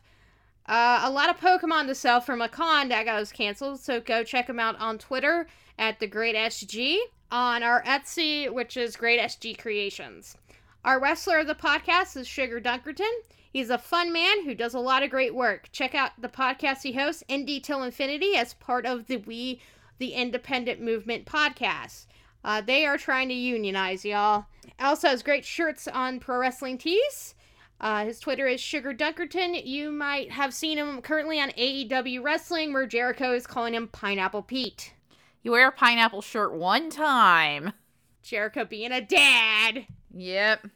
[0.68, 4.24] uh, a lot of Pokemon to sell from a con that got canceled, so go
[4.24, 5.48] check them out on Twitter
[5.78, 7.00] at the Great SG,
[7.32, 10.38] on our Etsy, which is Great SG Creations.
[10.86, 13.12] Our wrestler of the podcast is Sugar Dunkerton.
[13.52, 15.70] He's a fun man who does a lot of great work.
[15.72, 19.60] Check out the podcast he hosts, Indie Till Infinity, as part of the We,
[19.98, 22.06] the Independent Movement podcast.
[22.44, 24.46] Uh, they are trying to unionize, y'all.
[24.80, 27.36] Also has great shirts on Pro Wrestling Tees.
[27.82, 29.66] Uh, his Twitter is Sugar Dunkerton.
[29.66, 34.44] You might have seen him currently on AEW Wrestling, where Jericho is calling him Pineapple
[34.44, 34.94] Pete.
[35.44, 37.72] You wear a pineapple shirt one time.
[38.22, 39.86] Jericho being a dad.
[40.14, 40.68] Yep.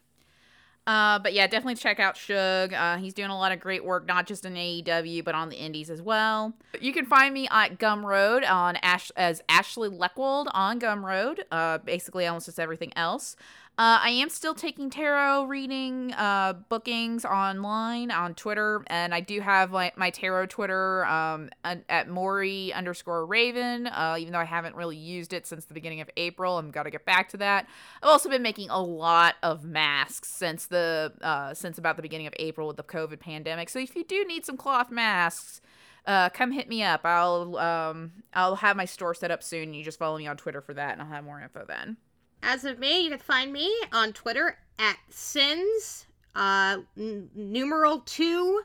[0.85, 2.73] Uh, but yeah, definitely check out Shug.
[2.73, 5.55] Uh, he's doing a lot of great work, not just in AEW, but on the
[5.55, 6.53] indies as well.
[6.79, 11.39] You can find me at Gumroad on Ash as Ashley Leckwold on Gumroad.
[11.51, 13.37] Uh, basically, almost just everything else.
[13.75, 19.41] Uh, I am still taking tarot reading uh, bookings online on Twitter, and I do
[19.41, 23.87] have my, my tarot Twitter um, at, Maury underscore Raven.
[23.87, 26.83] Uh, even though I haven't really used it since the beginning of April, I'm got
[26.83, 27.67] to get back to that.
[28.03, 32.27] I've also been making a lot of masks since the uh, since about the beginning
[32.27, 33.69] of April with the COVID pandemic.
[33.69, 35.61] So if you do need some cloth masks,
[36.05, 37.01] uh, come hit me up.
[37.05, 39.73] I'll um, I'll have my store set up soon.
[39.73, 41.97] You just follow me on Twitter for that, and I'll have more info then.
[42.45, 48.63] As of me, you can find me on Twitter at sins uh, n- numeral two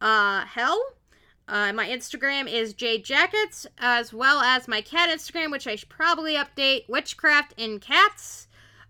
[0.00, 0.80] uh, hell.
[1.48, 6.34] Uh, my Instagram is jjackets, as well as my cat Instagram, which I should probably
[6.36, 8.46] update, witchcraft in cats.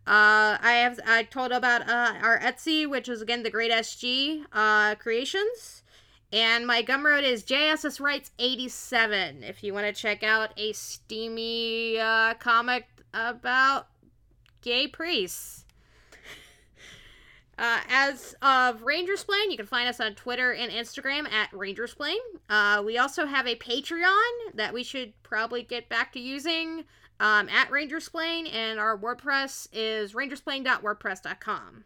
[0.06, 4.44] Uh, I have I told about uh, our Etsy, which is again the Great SG
[4.52, 5.82] uh, Creations,
[6.30, 9.42] and my Gumroad is JSS Rights eighty seven.
[9.42, 13.86] If you want to check out a steamy uh, comic about
[14.62, 15.64] gay priests.
[17.58, 22.16] Uh, as of Rangersplain, you can find us on Twitter and Instagram at Rangersplain.
[22.48, 26.84] Uh, we also have a Patreon that we should probably get back to using
[27.20, 31.84] um, at Rangersplain, and our WordPress is rangersplain.wordpress.com.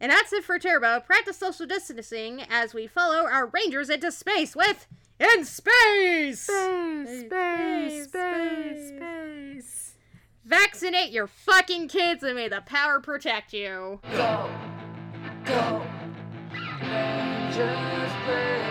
[0.00, 1.00] And that's it for Turbo.
[1.00, 4.86] Practice social distancing as we follow our Rangers into space with
[5.18, 6.40] In Space!
[6.40, 9.94] Space, space, space, space.
[10.44, 14.00] Vaccinate your fucking kids and may the power protect you.
[14.12, 14.50] Go,
[15.44, 15.82] go,
[16.82, 18.69] Rangers.